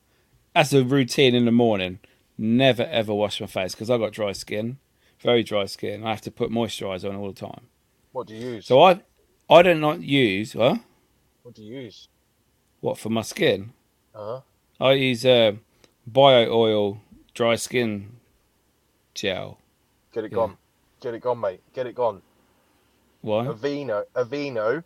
[0.54, 1.98] as a routine in the morning,
[2.36, 4.78] never ever wash my face because I've got dry skin,
[5.20, 6.04] very dry skin.
[6.04, 7.68] I have to put moisturiser on all the time.
[8.18, 8.66] What do you use?
[8.66, 9.00] So I,
[9.48, 10.78] I do not use huh?
[11.44, 12.08] what do you use?
[12.80, 13.72] What for my skin?
[14.12, 14.40] Uh-huh.
[14.80, 15.52] I use uh,
[16.04, 17.00] bio oil
[17.32, 18.16] dry skin
[19.14, 19.60] gel.
[20.12, 20.34] Get it Yeah.
[20.34, 20.56] gone.
[21.00, 21.60] Get it gone, mate.
[21.72, 22.22] Get it gone.
[23.20, 23.44] Why?
[23.46, 24.02] Aveeno.
[24.16, 24.82] Aveeno.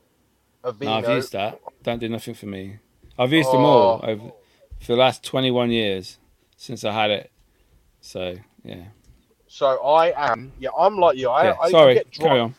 [0.62, 0.84] Aveeno.
[0.84, 1.58] No, I've used that.
[1.82, 2.80] Don't do nothing for me.
[3.18, 4.06] I've used them all Oh.
[4.06, 4.32] over
[4.78, 6.18] for the last 21 years
[6.58, 7.30] since I had it.
[8.02, 8.88] So yeah.
[9.46, 11.30] So I am, yeah, I'm like you.
[11.30, 11.56] I, yeah.
[11.62, 12.54] I, Sorry, get dry, carry on.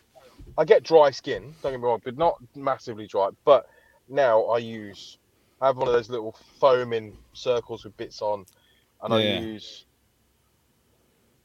[0.58, 1.54] I get dry skin.
[1.62, 3.30] Don't get me wrong, but not massively dry.
[3.45, 3.68] But
[4.10, 5.18] now I use,
[5.62, 8.45] I have one of those little foaming circles with bits on,
[9.01, 9.86] and I use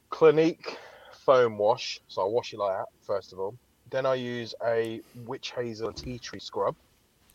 [0.09, 0.77] Clinique
[1.13, 1.99] foam wash.
[2.07, 3.55] So I wash it like that first of all.
[3.89, 6.75] Then I use a witch hazel tea tree scrub,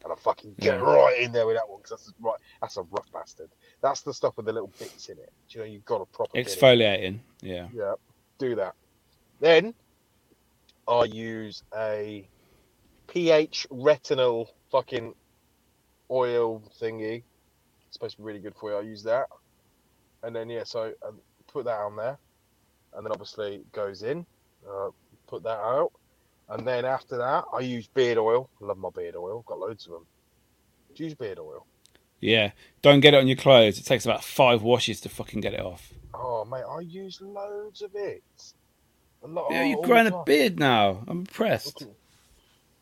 [0.05, 0.85] and I fucking get Yeah.
[0.85, 2.39] right in there with that one because that's right.
[2.61, 3.51] That's a rough bastard.
[3.81, 5.33] That's the stuff with the little bits in it.
[5.49, 6.57] Do you know you've got a proper bit in it.
[6.57, 7.19] Exfoliating.
[7.43, 7.69] Yeah.
[7.75, 7.95] Yeah,
[8.39, 8.75] do that.
[9.41, 9.75] Then
[10.89, 12.29] I use a
[13.07, 15.15] pH retinol fucking
[16.11, 17.23] oil thingy.
[17.87, 18.77] It's supposed to be really good for you.
[18.79, 19.27] I use that,
[20.23, 22.19] and then yeah, so um, put that on there,
[22.95, 24.27] and then obviously it goes in.
[24.69, 24.91] Uh,
[25.27, 25.93] put that out,
[26.49, 28.51] and then after that, I use beard oil.
[28.61, 29.45] Love my beard oil.
[29.47, 30.07] Got loads of them.
[30.95, 31.67] Do you use beard oil?
[32.21, 32.53] Yeah.
[32.83, 33.79] Don't get it on your clothes.
[33.79, 35.93] It takes about five washes to fucking get it off.
[36.15, 38.23] Oh mate, I use loads of it.
[39.25, 39.51] Lot.
[39.51, 41.03] Yeah, you're growing a beard now.
[41.09, 41.81] I'm impressed.
[41.83, 41.95] Look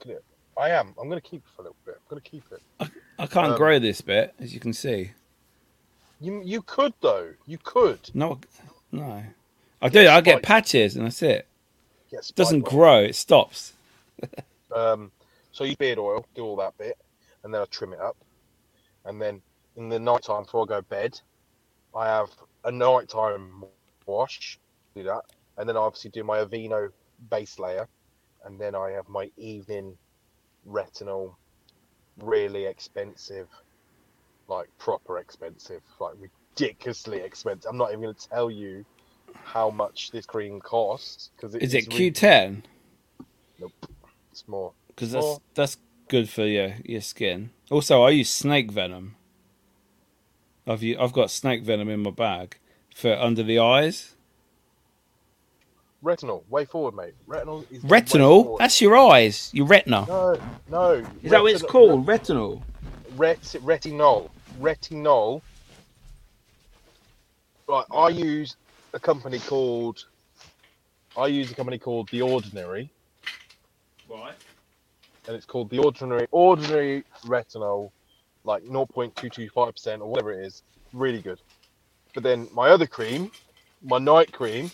[0.02, 0.24] at it.
[0.58, 0.94] I am.
[1.00, 1.94] I'm going to keep it for a little bit.
[1.96, 2.90] I'm going to keep it.
[3.18, 5.12] I can't Um, grow this bit, as you can see.
[6.20, 7.30] You you could though.
[7.46, 7.98] You could.
[8.14, 8.38] No,
[8.92, 9.24] no.
[9.80, 10.08] I do.
[10.08, 11.46] I get patches, and that's it.
[12.10, 13.00] Get It doesn't grow.
[13.00, 13.72] It stops.
[14.74, 15.12] Um,
[15.50, 16.96] so you beard oil, do all that bit,
[17.44, 18.16] and then I trim it up,
[19.04, 19.42] and then
[19.76, 21.20] in the night time before I go to bed,
[21.94, 22.30] I have
[22.64, 23.64] a nighttime
[24.06, 24.58] wash.
[24.96, 25.20] Do that,
[25.56, 26.90] and then I obviously do my Aveeno
[27.30, 27.88] base layer,
[28.44, 29.96] and then I have my evening
[30.68, 31.34] retinol,
[32.20, 33.48] really expensive,
[34.48, 37.68] like proper expensive, like ridiculously expensive.
[37.70, 38.84] I'm not even going to tell you
[39.44, 42.62] how much this cream costs because Is it Q10?
[43.58, 43.72] Nope,
[44.30, 44.72] It's more.
[44.88, 45.76] Because that's that's
[46.08, 47.50] good for your your skin.
[47.70, 49.16] Also, I use snake venom.
[50.66, 52.58] I've I've got snake venom in my bag
[52.94, 54.14] for under the eyes.
[56.02, 57.14] Retinol, way forward, mate.
[57.28, 58.58] Retinol is the way Retinol.
[58.58, 59.50] That's your eyes.
[59.52, 60.04] Your retina.
[60.08, 60.92] No, no.
[61.22, 62.06] Is that what it's retinol- called?
[62.06, 62.62] Retinol.
[63.16, 64.30] Ret, retinol.
[64.60, 65.42] Retinol.
[67.68, 68.56] Right, I use
[68.92, 70.04] a company called.
[71.16, 72.90] I use a company called The Ordinary,
[74.08, 74.34] Right.
[75.26, 77.90] and it's called The Ordinary Ordinary Retinol,
[78.44, 80.62] like 0.225% or whatever it is.
[80.94, 81.38] Really good.
[82.14, 83.30] But then my other cream,
[83.82, 84.70] my night cream.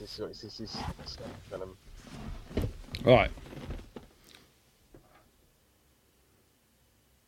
[0.00, 0.18] This?
[0.18, 0.60] What's this?
[0.60, 1.76] Is snake venom.
[3.04, 3.30] Right.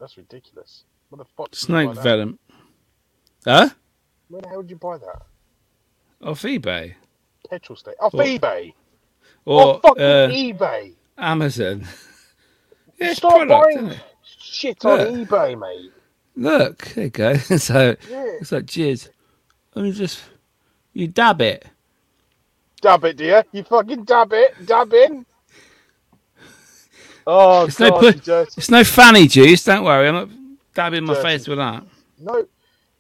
[0.01, 0.85] That's ridiculous.
[1.11, 1.55] What the fuck?
[1.55, 2.39] Snake venom.
[3.45, 3.69] Huh?
[4.29, 5.23] Where the hell did you buy that?
[6.23, 6.95] Off eBay
[7.49, 7.97] Petrol station.
[8.01, 8.27] Off What?
[8.27, 8.73] eBay.
[9.45, 10.95] or fucking uh, eBay.
[11.19, 11.87] Amazon.
[12.99, 13.95] Yeah, Stop product, buying
[14.39, 15.29] shit on Look.
[15.29, 15.91] eBay, mate.
[16.37, 17.35] Look, there you go.
[17.59, 18.25] so Yeah.
[18.41, 19.09] it's like jizz.
[19.75, 20.21] I mean, just
[20.93, 21.67] you dab it.
[22.83, 23.45] Dab it, dear.
[23.53, 24.67] You fucking dab it.
[24.67, 25.27] Dab in.
[27.25, 28.35] Oh, It's no God, put- you.
[28.57, 29.63] It's no fanny juice.
[29.65, 30.09] Don't worry.
[30.09, 30.29] I'm not
[30.75, 31.23] dabbing my Dirty.
[31.23, 31.85] face with that.
[32.19, 32.47] No.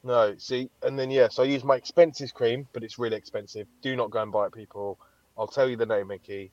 [0.04, 3.66] No, see, and then, yeah, so I use my expensive cream, but it's really expensive.
[3.82, 4.98] Do not go and buy it, people.
[5.38, 6.52] I'll tell you the name, Mickey.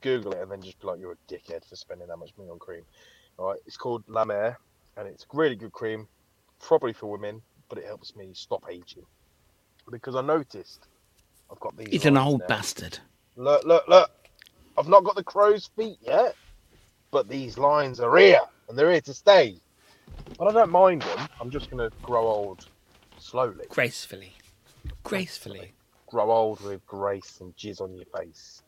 [0.00, 2.50] Google it and then just be like, you're a dickhead for spending that much money
[2.50, 2.82] on cream.
[3.38, 4.58] All right, it's called La Mer,
[4.96, 6.08] and it's really good cream,
[6.60, 9.04] probably for women, but it helps me stop aging.
[9.90, 10.86] Because I noticed
[11.54, 11.88] I've got these.
[11.88, 12.46] He's an old now.
[12.48, 12.98] bastard.
[13.36, 14.10] Look, look, look.
[14.76, 16.34] I've not got the crow's feet yet,
[17.12, 19.56] but these lines are here, and they're here to stay.
[20.36, 21.28] But I don't mind them.
[21.40, 22.66] I'm just going to grow old
[23.18, 23.66] slowly.
[23.68, 24.32] Gracefully.
[25.04, 25.72] Gracefully.
[26.08, 28.62] Grow old with grace and jizz on your face.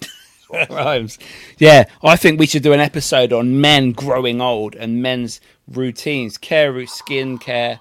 [0.00, 1.18] That's what I'm Rhymes.
[1.58, 6.36] Yeah, I think we should do an episode on men growing old and men's routines,
[6.36, 7.80] care, skin care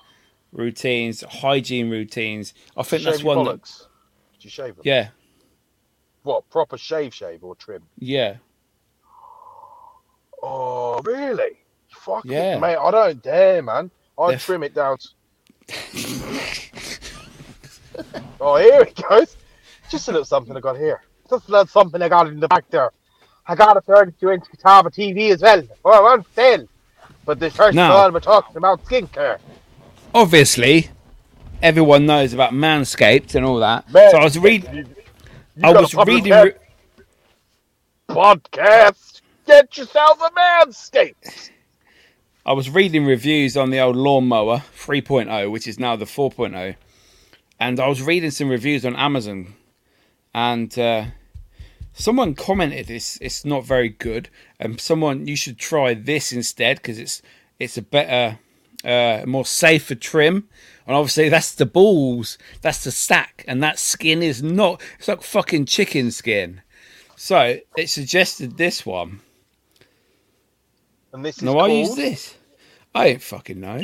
[0.53, 2.53] routines, hygiene routines.
[2.77, 3.87] I think Shave that's one that.
[4.41, 4.81] Did you shave them?
[4.83, 5.09] Yeah,
[6.23, 7.83] What, proper shave shave or trim?
[7.99, 8.37] yeah.
[10.41, 11.59] Oh, really?
[11.91, 12.55] Fuck Yeah.
[12.55, 12.75] it, mate.
[12.75, 13.91] I don't dare, man.
[14.17, 14.97] I trim it down.
[18.43, 19.37] Oh, here it goes.
[19.91, 21.03] Just a little something I got here.
[21.29, 22.91] Just a little something I got in the back there.
[23.45, 25.61] I got a 32 inch guitar TV as well.
[25.85, 26.67] Oh, on sale.
[27.23, 29.37] But this first Now- all, we're talking about skincare.
[30.15, 30.89] Obviously,
[31.61, 33.91] everyone knows about Manscaped and all that.
[33.91, 34.87] Man, so I was reading.
[35.63, 36.33] I was reading.
[36.33, 36.53] Re-
[38.09, 39.21] podcast.
[39.45, 41.49] Get yourself a manscape.
[42.45, 46.75] I was reading reviews on the old lawnmower 3.0, which is now the 4.0,
[47.59, 49.53] and I was reading some reviews on Amazon,
[50.33, 51.05] and uh,
[51.93, 56.97] someone commented it's it's not very good, and someone you should try this instead because
[56.97, 57.21] it's
[57.59, 58.39] it's a better,
[58.83, 60.49] uh, more safer trim.
[60.87, 64.81] And obviously that's the balls, that's the stack, and that skin is not.
[64.97, 66.61] It's like fucking chicken skin.
[67.15, 69.21] So it suggested this one.
[71.13, 71.69] And this is No, called...
[71.69, 72.35] I use this.
[72.95, 73.81] I ain't fucking know.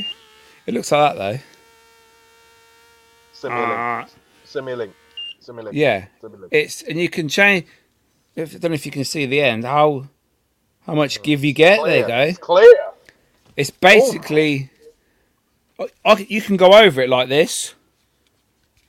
[0.66, 1.42] It looks like that
[3.32, 3.78] Send me a link.
[3.78, 4.06] though.
[4.44, 4.94] Send me a link.
[5.40, 5.76] Send me a link.
[5.78, 6.50] Yeah, Send a link.
[6.52, 7.66] it's and you can change.
[8.36, 9.64] If, I don't know if you can see the end.
[9.64, 10.08] How
[10.86, 11.84] how much give you get?
[11.84, 12.20] There you go.
[12.22, 12.76] It's clear.
[13.56, 13.78] It's oh.
[13.80, 14.72] basically
[15.80, 17.74] I, I- you can go over it like this,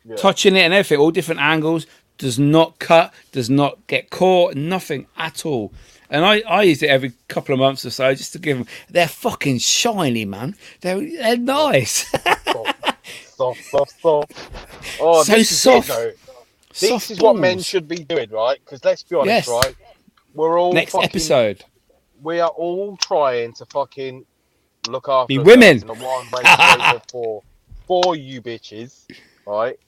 [0.04, 0.16] Yeah.
[0.16, 1.86] touching it and everything, all different angles.
[2.18, 5.72] Does not cut, does not get caught, nothing at all.
[6.10, 8.66] And I, I use it every couple of months or so just to give them.
[8.90, 10.56] They're fucking shiny, man.
[10.80, 12.10] They're they're nice.
[13.36, 14.32] soft, soft, soft.
[15.00, 15.88] Oh, So this is it, soft.
[15.88, 16.12] though.
[16.70, 18.58] This Soft is what men should be doing, right?
[18.64, 19.48] Because let's be honest, Yes.
[19.48, 19.74] right?
[20.34, 21.64] We're all Next fucking, episode.
[22.22, 24.24] We are all trying to fucking
[24.88, 25.82] look after Be women.
[25.82, 27.42] in a one way for
[27.88, 29.06] for you bitches,
[29.46, 29.78] right?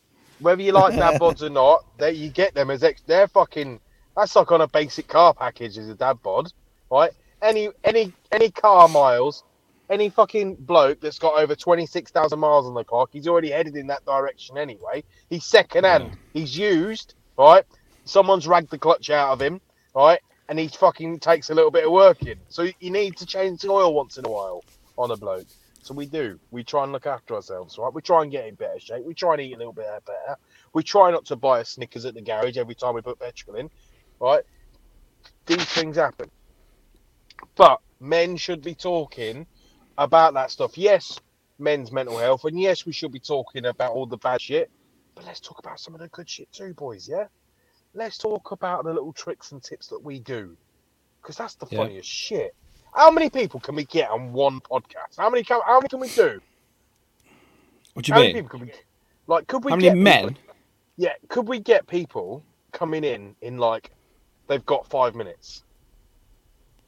[0.40, 3.02] Whether you like dad bods or not, they you get them as ex.
[3.06, 3.78] They're fucking.
[4.16, 6.50] That's like on a basic car package as a dad bod,
[6.90, 7.12] right?
[7.42, 9.44] Any any any car miles,
[9.90, 13.50] any fucking bloke that's got over twenty six thousand miles on the clock, he's already
[13.50, 15.04] headed in that direction anyway.
[15.28, 16.04] He's second hand.
[16.12, 16.16] Mm.
[16.32, 17.64] He's used, right?
[18.04, 19.60] Someone's ragged the clutch out of him,
[19.94, 20.20] right?
[20.48, 22.36] And he fucking takes a little bit of working.
[22.48, 24.64] So you need to change the oil once in a while
[25.00, 25.46] on a bloke.
[25.82, 26.38] So we do.
[26.50, 27.92] We try and look after ourselves, right?
[27.92, 29.04] We try and get in better shape.
[29.04, 30.36] We try and eat a little bit better.
[30.74, 33.56] We try not to buy a Snickers at the garage every time we put petrol
[33.56, 33.70] in,
[34.20, 34.44] right?
[35.46, 36.30] These things happen.
[37.56, 39.46] But men should be talking
[39.96, 40.76] about that stuff.
[40.76, 41.18] Yes,
[41.58, 44.70] men's mental health, and yes, we should be talking about all the bad shit.
[45.14, 47.08] But let's talk about some of the good shit too, boys.
[47.08, 47.26] Yeah.
[47.94, 50.56] Let's talk about the little tricks and tips that we do,
[51.20, 51.78] because that's the Yeah.
[51.78, 52.54] funniest shit.
[52.94, 55.16] How many people can we get on one podcast?
[55.18, 55.44] How many?
[55.44, 56.40] Can, how many can we do?
[57.94, 58.42] What do you how many mean?
[58.44, 58.72] people can we?
[59.26, 59.72] Like, could we?
[59.72, 60.28] How many get men?
[60.28, 60.42] people-
[60.96, 63.90] yeah, could we get people coming in in like
[64.48, 65.62] they've got five minutes?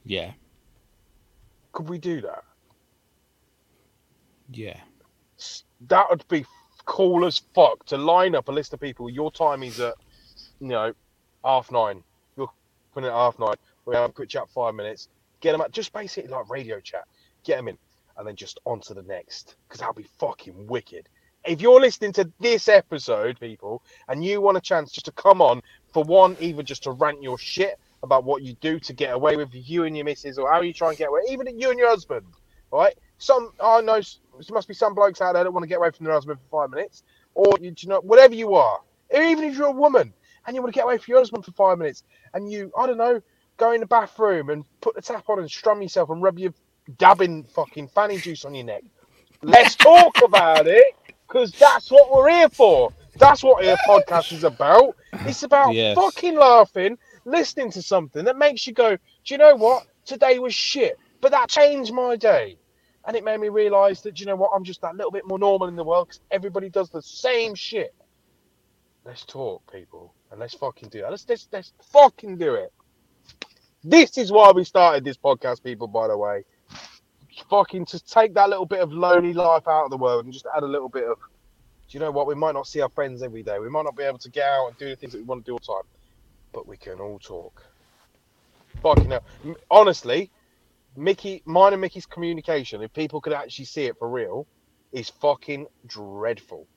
[0.05, 0.33] Yeah,
[1.71, 2.43] Could we do that?
[4.51, 4.79] yeah.
[5.87, 6.45] That would be
[6.85, 9.09] cool as fuck to line up a list of people.
[9.09, 9.95] Your time is at,
[10.59, 10.93] you know,
[11.43, 12.03] half nine.
[12.37, 12.49] You're
[12.93, 13.55] coming at half nine.
[13.85, 15.07] We have a quick chat, five minutes.
[15.43, 17.03] Get them at just basically like radio chat.
[17.43, 17.77] Get them in,
[18.17, 21.09] and then just on to the next because that'll be fucking wicked.
[21.43, 25.41] If you're listening to this episode, people, and you want a chance just to come
[25.41, 29.13] on for one, either just to rant your shit about what you do to get
[29.13, 31.69] away with you and your missus, or how you try and get away, even you
[31.69, 32.25] and your husband,
[32.71, 32.97] right?
[33.17, 35.91] Some I know there must be some blokes out there that want to get away
[35.91, 37.03] from their husband for five minutes,
[37.35, 38.79] or you, you know whatever you are,
[39.13, 40.13] even if you're a woman
[40.47, 42.87] and you want to get away from your husband for five minutes, and you I
[42.87, 43.21] don't know
[43.57, 46.53] go in the bathroom and put the tap on and strum yourself and rub your
[46.97, 48.83] dabbing fucking fanny juice on your neck.
[49.41, 50.95] Let's talk about it
[51.27, 52.91] because that's what we're here for.
[53.19, 54.95] That's what our podcast is about.
[55.25, 55.95] It's about Yes.
[55.95, 58.99] fucking laughing, listening to something that makes you go, do
[59.33, 59.83] you know what?
[60.05, 62.57] Today was shit, but that changed my day.
[63.05, 64.51] And it made me realise that, you know what?
[64.55, 67.53] I'm just that little bit more normal in the world because everybody does the same
[67.55, 67.93] shit.
[69.05, 71.11] Let's talk, people, and let's fucking do that.
[71.11, 72.71] Let's, let's, let's fucking do it.
[73.83, 76.45] This is why we started this podcast, people, by the way.
[77.49, 80.45] Fucking to take that little bit of lonely life out of the world and just
[80.55, 82.27] add a little bit of, do you know what?
[82.27, 83.59] We might not see our friends every day.
[83.59, 85.43] We might not be able to get out and do the things that we want
[85.43, 85.89] to do all the time,
[86.53, 87.61] but we can all talk.
[88.81, 89.23] Fucking hell.
[89.69, 90.31] Honestly,
[90.95, 94.47] Mickey, mine and Mickey's communication, if people could actually see it for real,
[94.93, 96.67] is fucking dreadful.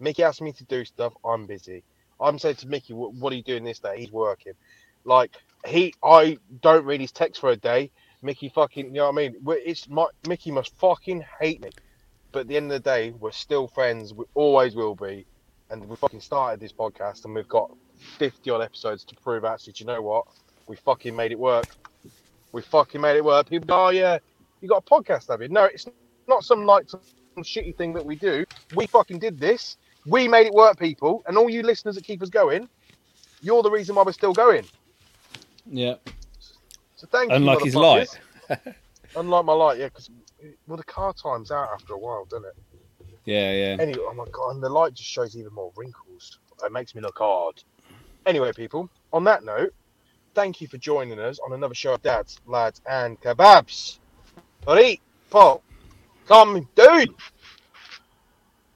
[0.00, 1.82] Mickey asks me to do stuff, I'm busy.
[2.20, 4.54] I'm saying to Mickey, "What what are you doing this day?" He's working.
[5.04, 5.36] Like
[5.66, 7.90] he, I don't read his text for a day.
[8.22, 9.36] Mickey fucking, you know what I mean?
[9.64, 11.70] It's my Mickey must fucking hate me.
[12.32, 14.12] But at the end of the day, we're still friends.
[14.12, 15.26] We always will be.
[15.70, 19.74] And we fucking started this podcast, and we've got 50 odd episodes to prove actually,
[19.74, 20.26] do you know what?
[20.66, 21.66] We fucking made it work.
[22.52, 23.48] We fucking made it work.
[23.48, 24.18] People go, oh yeah,
[24.60, 25.48] you got a podcast, have you?
[25.48, 25.86] No, it's
[26.26, 27.00] not some like some
[27.38, 28.44] shitty thing that we do.
[28.74, 29.76] We fucking did this.
[30.06, 31.22] We made it work, people.
[31.26, 32.68] And all you listeners that keep us going,
[33.40, 34.64] you're the reason why we're still going.
[35.70, 35.94] Yeah.
[36.96, 37.64] So thank Unlike you.
[37.66, 38.08] his light.
[39.16, 40.10] Unlike my light, yeah, because
[40.66, 42.56] well, the car time's out after a while, doesn't it?
[43.24, 43.76] Yeah, yeah.
[43.80, 46.38] Anyway, oh my god, and the light just shows even more wrinkles.
[46.64, 47.62] It makes me look hard.
[48.26, 49.72] Anyway, people, on that note,
[50.34, 53.98] thank you for joining us on another show of Dads, Lads, and Kebabs.
[54.66, 55.00] Alright,
[55.30, 55.62] Paul,
[56.26, 57.14] come, dude.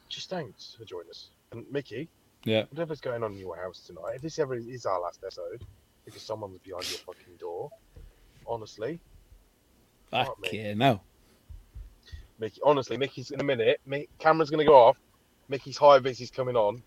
[0.09, 1.29] Just thanks for joining us.
[1.53, 2.09] And Mickey,
[2.45, 2.65] Yeah.
[2.71, 5.65] whatever's going on in your house tonight, if this ever is our last episode,
[6.05, 7.71] because someone was behind your fucking door.
[8.47, 9.01] Honestly,
[10.11, 11.01] Fuck Fuck yeah, no.
[12.39, 12.61] Mickey.
[12.63, 13.81] Honestly, Mickey's in a minute.
[13.89, 14.99] Mick, camera's gonna go off.
[15.49, 16.83] Mickey's high vis is coming on.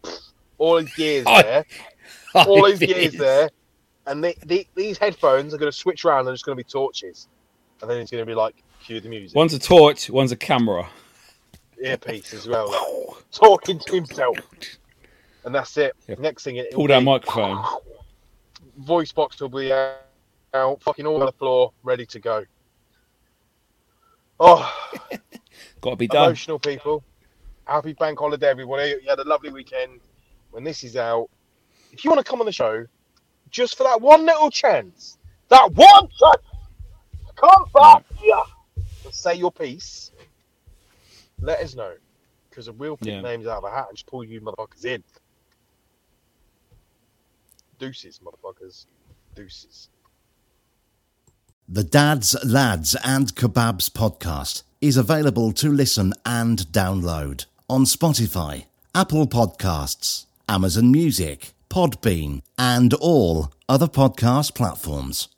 [0.58, 1.66] All his gears there.
[2.36, 3.50] All his gears there.
[4.08, 6.26] And the, the, these headphones are going to switch around.
[6.26, 7.28] They're just going to be torches.
[7.82, 9.36] And then it's going to be like, cue the music.
[9.36, 10.88] One's a torch, one's a camera.
[11.84, 14.38] earpiece as well, like, talking to himself.
[15.44, 15.96] And that's it.
[16.20, 17.64] Next thing, it Pull down microphone.
[18.78, 22.44] Voice box will be out, fucking all on the floor, ready to go.
[24.40, 24.70] Oh,
[25.82, 26.26] Got to be done.
[26.26, 27.04] emotional people.
[27.66, 28.96] Happy bank holiday, everybody.
[29.02, 30.02] You had a lovely weekend.
[30.52, 31.30] When this is out,
[31.92, 32.86] if you want to come on the show,
[33.50, 35.18] just for that one little chance,
[35.50, 36.44] that one chance,
[37.36, 38.36] come back here
[39.04, 40.12] and say your piece.
[41.42, 41.94] Let us know,
[42.50, 43.22] because we'll pick Yeah.
[43.22, 45.04] names out of a hat and just pull you motherfuckers in.
[47.80, 48.86] Deuces, motherfuckers.
[49.36, 49.90] Deuces.
[51.68, 59.28] The Dads, Lads, and Kebabs podcast is available to listen and download on Spotify, Apple
[59.28, 65.35] Podcasts, Amazon Music, Podbean, and all other podcast platforms.